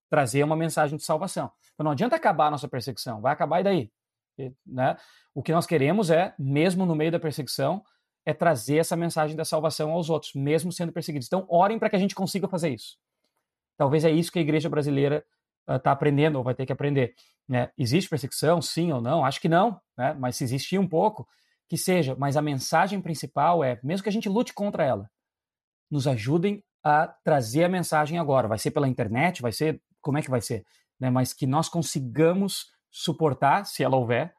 [0.10, 1.52] Trazer uma mensagem de salvação.
[1.74, 3.92] Então não adianta acabar a nossa perseguição, vai acabar e daí?
[4.66, 4.96] Né?
[5.34, 7.84] O que nós queremos é, mesmo no meio da perseguição,
[8.26, 11.28] é trazer essa mensagem da salvação aos outros, mesmo sendo perseguidos.
[11.28, 12.98] Então, orem para que a gente consiga fazer isso.
[13.78, 15.24] Talvez é isso que a igreja brasileira
[15.68, 17.14] está uh, aprendendo ou vai ter que aprender.
[17.48, 17.70] Né?
[17.78, 19.24] Existe perseguição, sim ou não?
[19.24, 20.16] Acho que não, né?
[20.18, 21.28] mas se existir um pouco,
[21.68, 22.16] que seja.
[22.18, 25.10] Mas a mensagem principal é, mesmo que a gente lute contra ela,
[25.90, 28.48] nos ajudem a trazer a mensagem agora.
[28.48, 30.64] Vai ser pela internet, vai ser como é que vai ser,
[31.00, 31.10] né?
[31.10, 34.34] Mas que nós consigamos suportar, se ela houver,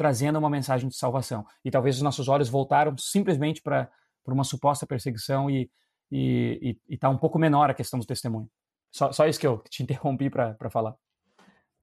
[0.00, 1.44] trazendo uma mensagem de salvação.
[1.62, 3.86] E talvez os nossos olhos voltaram simplesmente para
[4.26, 5.70] uma suposta perseguição e
[6.88, 8.48] está um pouco menor a questão do testemunho.
[8.90, 10.94] Só, só isso que eu te interrompi para falar.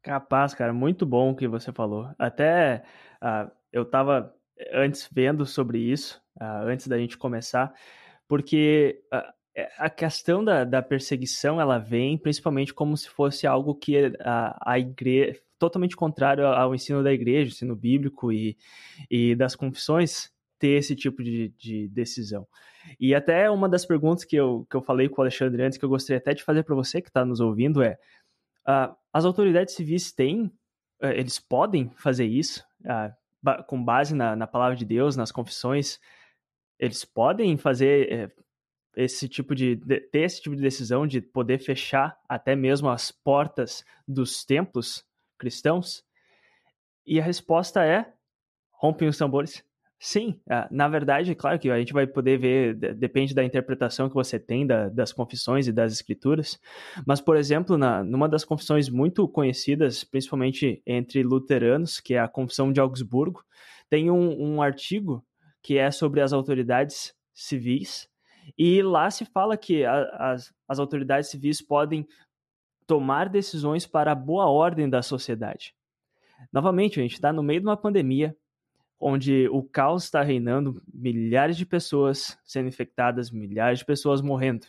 [0.02, 2.10] Capaz, cara, muito bom o que você falou.
[2.18, 2.84] Até
[3.22, 4.34] uh, eu estava
[4.74, 7.72] antes vendo sobre isso, uh, antes da gente começar,
[8.28, 14.12] porque uh, a questão da, da, perseguição ela vem principalmente como se fosse algo que
[14.22, 18.58] a, a igreja totalmente contrário ao ensino da igreja, ensino bíblico e,
[19.10, 22.48] e das confissões, ter esse tipo de, de decisão.
[23.00, 25.86] E até uma das perguntas que eu, que eu falei com o Alexandre antes, que
[25.86, 27.98] eu gostaria até de fazer para você que está nos ouvindo, é:
[28.68, 30.46] uh, as autoridades civis têm,
[31.02, 35.32] uh, eles podem fazer isso, uh, ba com base na, na palavra de Deus, nas
[35.32, 36.00] confissões,
[36.80, 38.32] eles podem fazer eh,
[38.96, 43.12] esse tipo de, de, ter esse tipo de decisão de poder fechar até mesmo as
[43.12, 45.04] portas dos templos
[45.38, 46.04] cristãos?
[47.06, 48.14] E a resposta é:
[48.72, 49.64] rompem os tambores.
[50.00, 54.38] Sim, na verdade, claro que a gente vai poder ver, depende da interpretação que você
[54.40, 56.60] tem da, das confissões e das escrituras,
[57.04, 62.28] mas, por exemplo, na, numa das confissões muito conhecidas, principalmente entre luteranos, que é a
[62.28, 63.44] Confissão de Augsburgo,
[63.90, 65.26] tem um, um artigo
[65.64, 68.08] que é sobre as autoridades civis,
[68.56, 72.08] e lá se fala que as, as autoridades civis podem
[72.88, 75.76] tomar decisões para a boa ordem da sociedade.
[76.52, 78.36] Novamente, a gente está no meio de uma pandemia,
[79.00, 84.66] onde o caos está reinando, milhares de pessoas sendo infectadas, milhares de pessoas morrendo.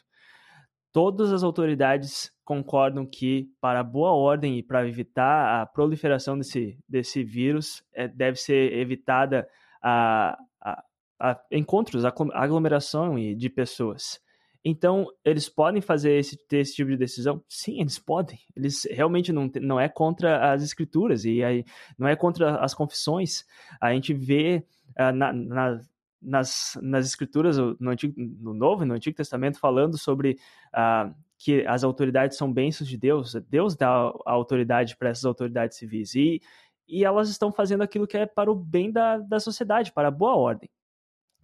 [0.92, 6.78] Todas as autoridades concordam que, para a boa ordem e para evitar a proliferação desse,
[6.88, 9.48] desse vírus, é, deve ser evitada
[9.82, 10.82] a, a,
[11.20, 14.20] a encontros, a aglomeração de pessoas.
[14.64, 17.42] Então, eles podem fazer esse, ter esse tipo de decisão?
[17.48, 18.38] Sim, eles podem.
[18.56, 21.64] Eles realmente não, não é contra as escrituras e aí,
[21.96, 23.44] não é contra as confissões.
[23.80, 24.64] A gente vê
[24.98, 25.80] uh, na, na,
[26.20, 30.38] nas, nas escrituras, no, Antigo, no Novo e no Antigo Testamento, falando sobre
[30.74, 33.34] uh, que as autoridades são bênçãos de Deus.
[33.48, 36.14] Deus dá a autoridade para essas autoridades civis.
[36.16, 36.42] E,
[36.86, 40.12] e elas estão fazendo aquilo que é para o bem da, da sociedade, para a
[40.12, 40.68] boa ordem.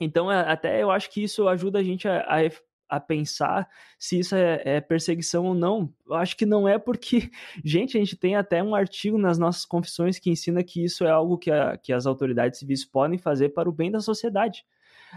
[0.00, 2.44] Então, até eu acho que isso ajuda a gente a, a
[2.88, 3.68] a pensar
[3.98, 5.92] se isso é, é, perseguição ou não.
[6.06, 7.30] Eu acho que não é porque,
[7.64, 11.10] gente, a gente tem até um artigo nas nossas confissões que ensina que isso é
[11.10, 14.64] algo que, a, que as autoridades civis podem fazer para o bem da sociedade.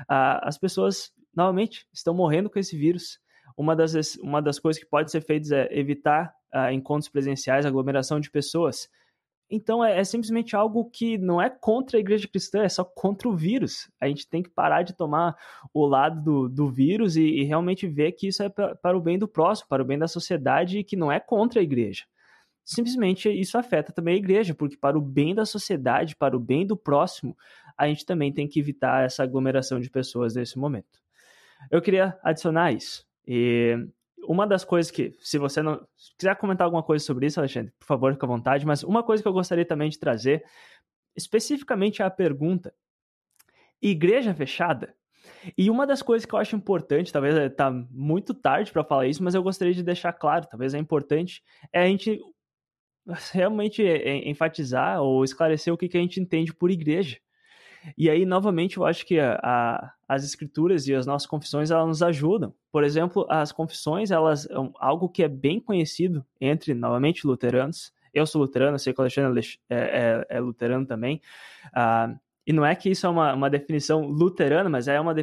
[0.07, 3.19] Ah, as pessoas, novamente, estão morrendo com esse vírus.
[3.57, 8.19] uma das, uma das coisas que pode ser feitas é evitar uh, encontros presenciais, aglomeração
[8.19, 8.89] de pessoas.
[9.49, 13.29] Então é, é, simplesmente algo que não é contra a igreja cristã, é só contra
[13.29, 13.89] o vírus.
[13.99, 15.35] A gente tem que parar de tomar
[15.73, 19.01] o lado do, do vírus e, e, realmente ver que isso é pra, para o
[19.01, 22.03] bem do próximo, para o bem da sociedade e que não é contra a igreja.
[22.65, 26.67] Simplesmente isso afeta também a igreja, porque para o bem da sociedade, para o bem
[26.67, 27.37] do próximo,
[27.77, 30.99] a gente também tem que evitar essa aglomeração de pessoas nesse momento.
[31.71, 33.05] Eu queria adicionar isso.
[33.25, 33.77] E
[34.27, 37.73] uma das coisas que, se você não se quiser comentar alguma coisa sobre isso, Alexandre,
[37.79, 40.43] por favor, fique à vontade, mas uma coisa que eu gostaria também de trazer,
[41.15, 42.73] especificamente é a pergunta:
[43.81, 44.95] igreja fechada?
[45.57, 49.23] E uma das coisas que eu acho importante, talvez está muito tarde para falar isso,
[49.23, 52.19] mas eu gostaria de deixar claro, talvez é importante, é a gente
[53.31, 53.83] realmente
[54.25, 57.17] enfatizar ou esclarecer o que, que a gente entende por igreja.
[57.95, 61.87] E aí, novamente, eu acho que a, a, as escrituras e as nossas confissões, elas
[61.87, 62.53] nos ajudam.
[62.71, 67.93] Por exemplo, as confissões, elas é algo que é bem conhecido entre, novamente, luteranos.
[68.13, 71.21] Eu sou luterano, sei que o Alexandre é, é, é luterano também.
[71.67, 75.13] Uh, e não é que isso é uma, uma definição luterana, mas é uma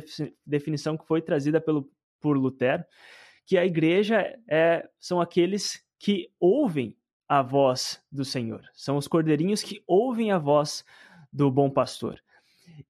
[0.46, 1.90] definição que foi trazida pelo,
[2.20, 2.84] por Lutero,
[3.46, 6.96] que a igreja é, são aqueles que ouvem
[7.26, 8.62] a voz do Senhor.
[8.74, 10.84] São os cordeirinhos que ouvem a voz
[11.32, 12.22] do bom pastor.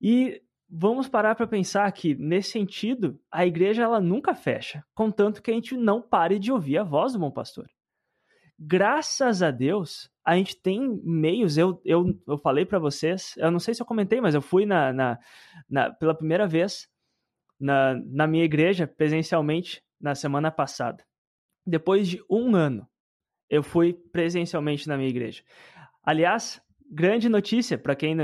[0.01, 5.51] E vamos parar para pensar que, nesse sentido, a igreja ela nunca fecha, contanto que
[5.51, 7.69] a gente não pare de ouvir a voz do bom pastor.
[8.59, 11.59] Graças a Deus, a gente tem meios.
[11.59, 14.65] Eu, eu, eu falei para vocês, eu não sei se eu comentei, mas eu fui
[14.65, 15.19] na, na,
[15.69, 16.89] na, pela primeira vez
[17.59, 21.05] na, na minha igreja presencialmente na semana passada.
[21.67, 22.89] Depois de um ano,
[23.51, 25.43] eu fui presencialmente na minha igreja.
[26.03, 26.61] Aliás,
[26.91, 28.17] grande notícia para quem,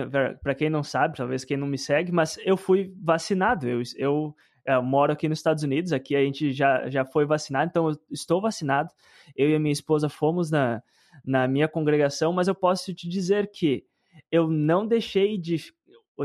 [0.57, 3.69] quem não sabe, talvez quem não me segue, mas eu fui vacinado.
[3.69, 7.25] Eu, eu, eu, é, moro aqui nos Estados Unidos, aqui a gente já, já foi
[7.25, 8.91] vacinado, então eu estou vacinado.
[9.35, 10.83] Eu e a minha esposa fomos na,
[11.25, 13.85] na minha congregação, mas eu posso te dizer que
[14.31, 15.73] eu não deixei de,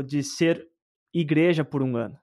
[0.04, 0.68] de ser
[1.12, 2.18] igreja por um ano.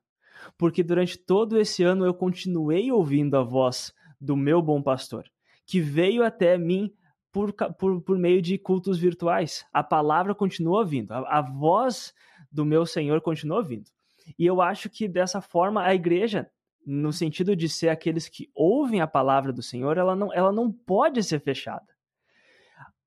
[0.57, 5.25] Porque durante todo esse ano eu continuei ouvindo a voz do meu bom pastor,
[5.65, 6.93] que veio até mim
[7.33, 9.65] por, por, por meio de cultos virtuais.
[9.73, 12.13] A palavra continua vindo, a, a voz
[12.51, 13.89] do meu Senhor continua vindo.
[14.37, 16.49] E eu acho que dessa forma a igreja,
[16.85, 20.71] no sentido de ser aqueles que ouvem a palavra do Senhor, ela não, ela não
[20.71, 21.87] pode ser fechada.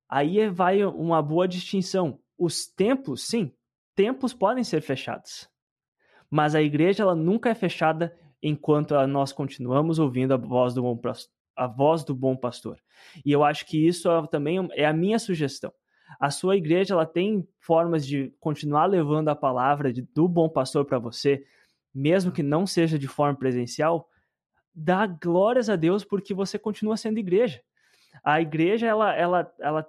[0.09, 2.19] Aí vai uma boa distinção.
[2.37, 3.53] Os templos, sim,
[3.95, 5.49] templos podem ser fechados.
[6.29, 11.01] Mas a igreja ela nunca é fechada enquanto nós continuamos ouvindo a voz do bom,
[11.57, 12.79] a voz do bom pastor.
[13.25, 15.73] E eu acho que isso também é a minha sugestão.
[16.21, 20.85] A sua igreja ela tem formas de continuar levando a palavra de, do bom pastor
[20.85, 21.45] para você,
[21.95, 24.09] mesmo que não seja de forma presencial.
[24.75, 27.61] Dá glórias a Deus porque você continua sendo igreja.
[28.23, 29.87] A igreja ela, ela, ela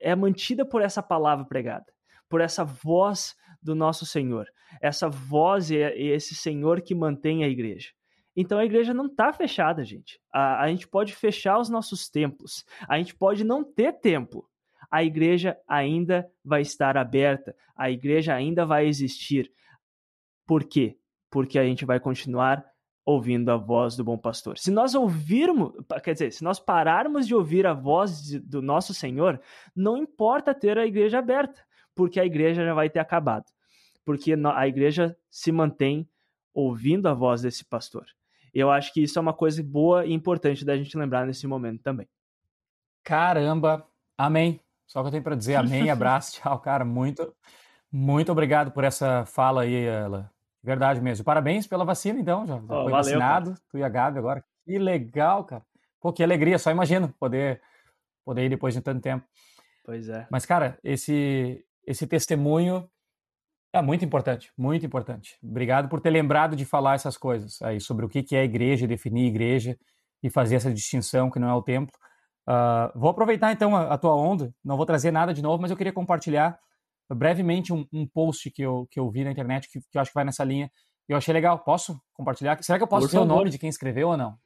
[0.00, 1.86] é mantida por essa palavra pregada,
[2.28, 4.46] por essa voz do nosso Senhor,
[4.80, 7.90] essa voz e esse Senhor que mantém a igreja.
[8.40, 10.20] Então a igreja não está fechada, gente.
[10.32, 14.48] A, a gente pode fechar os nossos templos, a gente pode não ter templo.
[14.88, 19.52] A igreja ainda vai estar aberta, a igreja ainda vai existir.
[20.46, 20.96] Por quê?
[21.28, 22.64] Porque a gente vai continuar
[23.04, 24.56] ouvindo a voz do bom pastor.
[24.56, 25.72] Se nós ouvirmos,
[26.04, 29.40] quer dizer, se nós pararmos de ouvir a voz do nosso Senhor,
[29.74, 31.60] não importa ter a igreja aberta,
[31.92, 33.46] porque a igreja já vai ter acabado.
[34.04, 36.08] Porque a igreja se mantém
[36.54, 38.06] ouvindo a voz desse pastor.
[38.54, 41.82] Eu acho que isso é uma coisa boa e importante da gente lembrar nesse momento
[41.82, 42.08] também.
[43.04, 43.86] Caramba,
[44.16, 44.60] amém.
[44.86, 46.84] Só que eu tenho para dizer amém, abraço, tchau, cara.
[46.84, 47.34] Muito,
[47.90, 50.30] muito obrigado por essa fala aí, ela.
[50.62, 51.24] Verdade mesmo.
[51.24, 52.46] Parabéns pela vacina, então.
[52.46, 53.62] Já, já oh, foi valeu, vacinado, cara.
[53.70, 54.44] tu e a Gabi agora.
[54.64, 55.62] Que legal, cara.
[56.00, 57.60] Pô, que alegria, só imagino poder,
[58.24, 59.26] poder ir depois de tanto tempo.
[59.84, 60.26] Pois é.
[60.30, 62.88] Mas, cara, esse, esse testemunho
[63.72, 65.38] é muito importante, muito importante.
[65.42, 69.26] Obrigado por ter lembrado de falar essas coisas aí sobre o que é igreja, definir
[69.26, 69.78] igreja
[70.22, 71.94] e fazer essa distinção que não é o templo.
[72.48, 75.70] Uh, vou aproveitar então a, a, tua onda, não vou trazer nada de novo, mas
[75.70, 76.58] eu queria compartilhar
[77.10, 80.10] brevemente um, um post que eu, que eu vi na internet que, que, eu acho
[80.10, 80.70] que vai nessa linha.
[81.06, 81.58] Eu achei legal.
[81.58, 82.62] Posso compartilhar?
[82.62, 84.36] Será que eu posso ter o nome de quem escreveu ou não?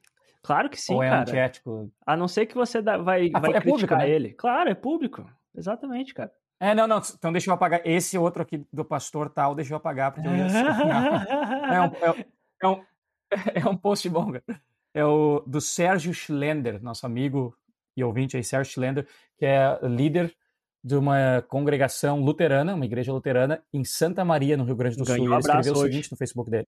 [0.41, 1.21] Claro que sim, ou é cara.
[1.21, 1.89] antiético?
[2.05, 4.09] A não ser que você dá, vai, ah, vai é criticar público, né?
[4.09, 4.33] ele.
[4.33, 5.25] Claro, é público.
[5.55, 6.31] Exatamente, cara.
[6.63, 6.99] É, não, não.
[6.99, 7.81] Então deixa eu apagar.
[7.83, 12.25] Esse outro aqui do pastor tal, deixa eu apagar, porque eu ia é, um, é,
[12.61, 12.85] é, um,
[13.65, 14.61] é um post bom, cara.
[14.93, 17.53] É o do Sérgio Schlender, nosso amigo
[17.97, 19.05] e ouvinte aí, Sérgio Schlender,
[19.37, 20.33] que é líder
[20.81, 25.25] de uma congregação luterana, uma igreja luterana, em Santa Maria, no Rio Grande do Ganhou
[25.25, 25.33] Sul.
[25.33, 26.67] Ele escreveu o seguinte no Facebook dele.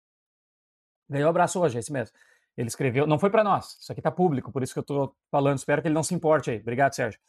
[1.10, 2.16] Ganhou abraço hoje, é esse mesmo.
[2.56, 5.16] Ele escreveu, não foi para nós, isso aqui está público, por isso que eu estou
[5.30, 6.60] falando, espero que ele não se importe aí.
[6.60, 7.20] Obrigado, Sérgio.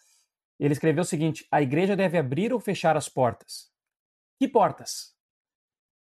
[0.63, 3.69] Ele escreveu o seguinte: a igreja deve abrir ou fechar as portas?
[4.39, 5.13] Que portas?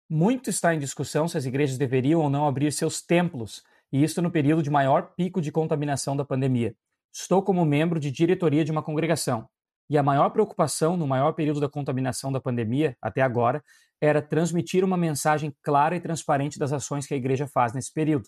[0.10, 4.20] Muito está em discussão se as igrejas deveriam ou não abrir seus templos, e isso
[4.20, 6.76] no período de maior pico de contaminação da pandemia.
[7.14, 9.48] Estou como membro de diretoria de uma congregação,
[9.88, 13.64] e a maior preocupação no maior período da contaminação da pandemia, até agora,
[14.02, 18.28] era transmitir uma mensagem clara e transparente das ações que a igreja faz nesse período.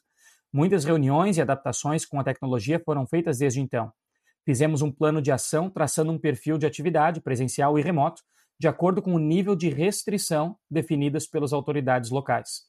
[0.53, 3.91] Muitas reuniões e adaptações com a tecnologia foram feitas desde então.
[4.45, 8.21] Fizemos um plano de ação traçando um perfil de atividade presencial e remoto
[8.59, 12.63] de acordo com o nível de restrição definidas pelas autoridades locais.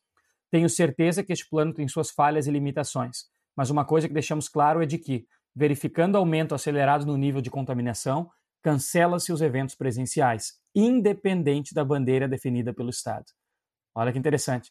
[0.51, 3.25] Tenho certeza que este plano tem suas falhas e limitações,
[3.57, 7.51] mas uma coisa que deixamos claro é de que, verificando aumento acelerado no nível de
[7.51, 8.31] contaminação,
[8.63, 13.25] cancela-se os eventos presenciais, independente da bandeira definida pelo Estado.
[13.95, 14.71] Olha que interessante.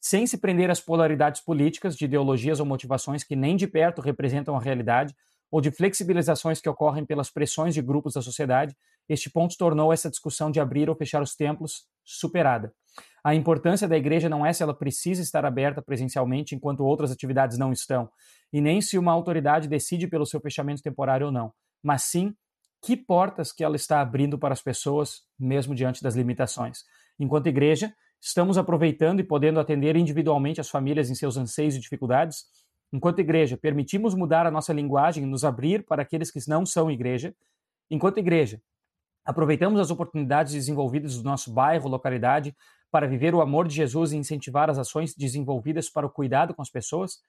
[0.00, 4.56] Sem se prender às polaridades políticas, de ideologias ou motivações que nem de perto representam
[4.56, 5.14] a realidade,
[5.50, 8.76] ou de flexibilizações que ocorrem pelas pressões de grupos da sociedade,
[9.08, 12.72] este ponto tornou essa discussão de abrir ou fechar os templos superada.
[13.24, 17.58] A importância da igreja não é se ela precisa estar aberta presencialmente enquanto outras atividades
[17.58, 18.08] não estão,
[18.52, 22.34] e nem se uma autoridade decide pelo seu fechamento temporário ou não, mas sim
[22.82, 26.84] que portas que ela está abrindo para as pessoas, mesmo diante das limitações.
[27.18, 32.44] Enquanto igreja, estamos aproveitando e podendo atender individualmente as famílias em seus anseios e dificuldades.
[32.92, 36.90] Enquanto igreja, permitimos mudar a nossa linguagem e nos abrir para aqueles que não são
[36.90, 37.34] igreja.
[37.90, 38.60] Enquanto igreja,
[39.24, 42.56] Aproveitamos as oportunidades desenvolvidas do nosso bairro, localidade,
[42.90, 46.62] para viver o amor de Jesus e incentivar as ações desenvolvidas para o cuidado com
[46.62, 47.20] as pessoas?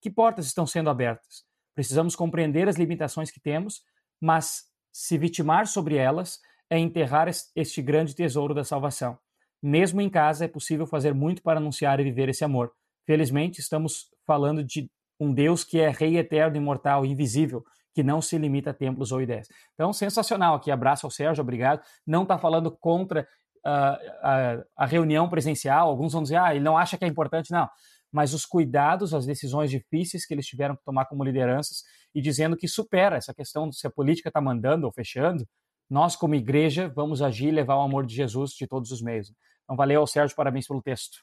[0.00, 1.44] Que portas estão sendo abertas?
[1.74, 3.82] Precisamos compreender as limitações que temos,
[4.20, 6.40] mas se vitimar sobre elas
[6.70, 9.18] é enterrar este grande tesouro da salvação.
[9.62, 12.72] Mesmo em casa, é possível fazer muito para anunciar e viver esse amor.
[13.04, 14.90] Felizmente, estamos falando de
[15.20, 17.62] um Deus que é Rei eterno, imortal, invisível,
[17.94, 19.46] que não se limita a templos ou ideias.
[19.74, 20.70] Então, sensacional aqui.
[20.70, 21.82] Abraço ao Sérgio, obrigado.
[22.06, 23.22] Não está falando contra
[23.66, 25.88] uh, a, a, reunião presencial.
[25.88, 27.50] Alguns vão dizer, ah, ele não acha que é importante.
[27.50, 27.68] Não.
[28.10, 31.82] Mas os cuidados, as decisões difíceis que eles tiveram que tomar como lideranças
[32.14, 35.46] e dizendo que supera essa questão de se a política está mandando ou fechando,
[35.88, 39.32] nós, como igreja, vamos agir e levar o amor de Jesus de todos os meios.
[39.64, 41.18] Então, valeu ao Sérgio, parabéns pelo texto.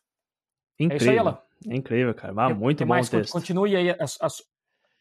[0.79, 0.93] Incrível.
[0.93, 1.46] É isso aí, Alan.
[1.65, 2.33] É incrível, cara.
[2.37, 3.09] Ah, muito bom mais?
[3.09, 3.31] texto.
[3.31, 4.43] Continue aí as, as,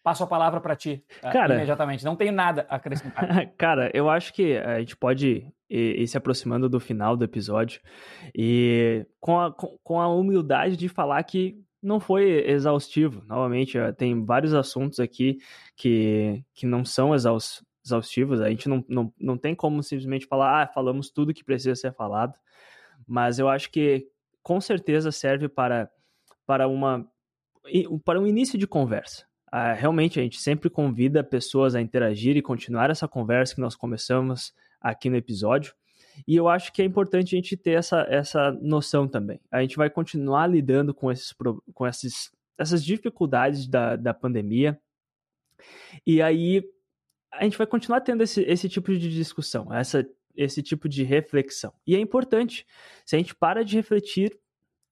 [0.02, 2.04] passo a palavra para ti ah, cara, imediatamente.
[2.04, 3.50] Não tenho nada a acrescentar.
[3.58, 7.80] cara, eu acho que a gente pode ir, ir, se aproximando do final do episódio
[8.32, 13.24] e com a, com, com a humildade de falar que não foi exaustivo.
[13.26, 15.38] Novamente, tem vários assuntos aqui
[15.76, 18.40] que, que não são exaustivos.
[18.40, 21.92] A gente não, não, não tem como simplesmente falar, ah, falamos tudo que precisa ser
[21.92, 22.34] falado.
[23.06, 24.06] Mas eu acho que
[24.42, 25.90] com certeza serve para,
[26.46, 27.06] para, uma,
[28.04, 29.26] para um início de conversa.
[29.52, 33.76] Uh, realmente a gente sempre convida pessoas a interagir e continuar essa conversa que nós
[33.76, 35.74] começamos aqui no episódio.
[36.26, 39.40] E eu acho que é importante a gente ter essa, essa noção também.
[39.50, 41.34] A gente vai continuar lidando com, esses,
[41.74, 44.80] com esses, essas dificuldades da, da pandemia.
[46.06, 46.62] E aí
[47.32, 51.72] a gente vai continuar tendo esse, esse tipo de discussão, essa, esse tipo de reflexão.
[51.86, 52.66] E é importante.
[53.04, 54.38] Se a gente para de refletir,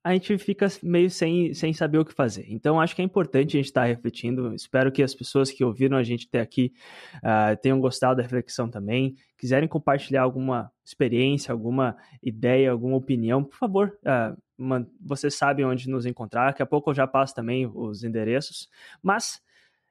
[0.05, 2.45] a gente fica meio sem, sem saber o que fazer.
[2.51, 4.55] Então, acho que é importante a gente estar tá refletindo.
[4.55, 6.75] Espero que as pessoas que ouviram a gente até aqui
[7.17, 9.17] uh, tenham gostado da reflexão também.
[9.39, 16.05] Quiserem compartilhar alguma experiência, alguma ideia, alguma opinião, por favor, uh, vocês sabem onde nos
[16.05, 16.49] encontrar.
[16.49, 18.69] Daqui a pouco eu já passo também os endereços.
[19.03, 19.41] Mas,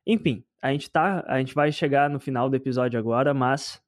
[0.05, 3.82] enfim, a gente, tá, a gente vai chegar no final do episódio agora, mas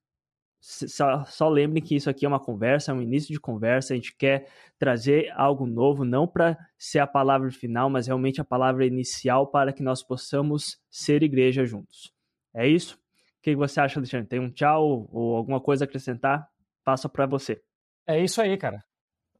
[0.65, 3.93] só, só lembrem que isso aqui é uma conversa, é um início de conversa.
[3.93, 4.47] A gente quer
[4.79, 9.71] trazer algo novo, não para ser a palavra final, mas realmente a palavra inicial para
[9.71, 12.11] que nós possamos ser igreja juntos.
[12.51, 12.95] É isso?
[12.95, 14.27] O que você acha, Alexandre?
[14.27, 16.49] Tem um tchau ou alguma coisa a acrescentar?
[16.83, 17.61] Passa para você.
[18.07, 18.83] É isso aí, cara.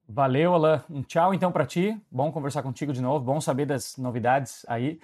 [0.07, 0.84] Valeu, Alan.
[0.88, 1.99] Um tchau então para ti.
[2.11, 3.26] Bom conversar contigo de novo.
[3.26, 4.99] Bom saber das novidades aí.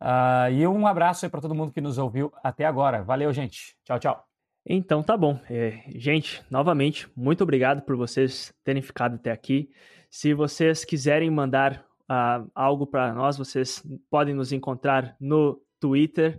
[0.00, 3.02] Uh, e um abraço aí para todo mundo que nos ouviu até agora.
[3.02, 3.76] Valeu, gente.
[3.84, 4.27] Tchau, tchau.
[4.70, 5.40] Então tá bom.
[5.48, 9.70] É, gente, novamente, muito obrigado por vocês terem ficado até aqui.
[10.10, 16.38] Se vocês quiserem mandar uh, algo para nós, vocês podem nos encontrar no Twitter,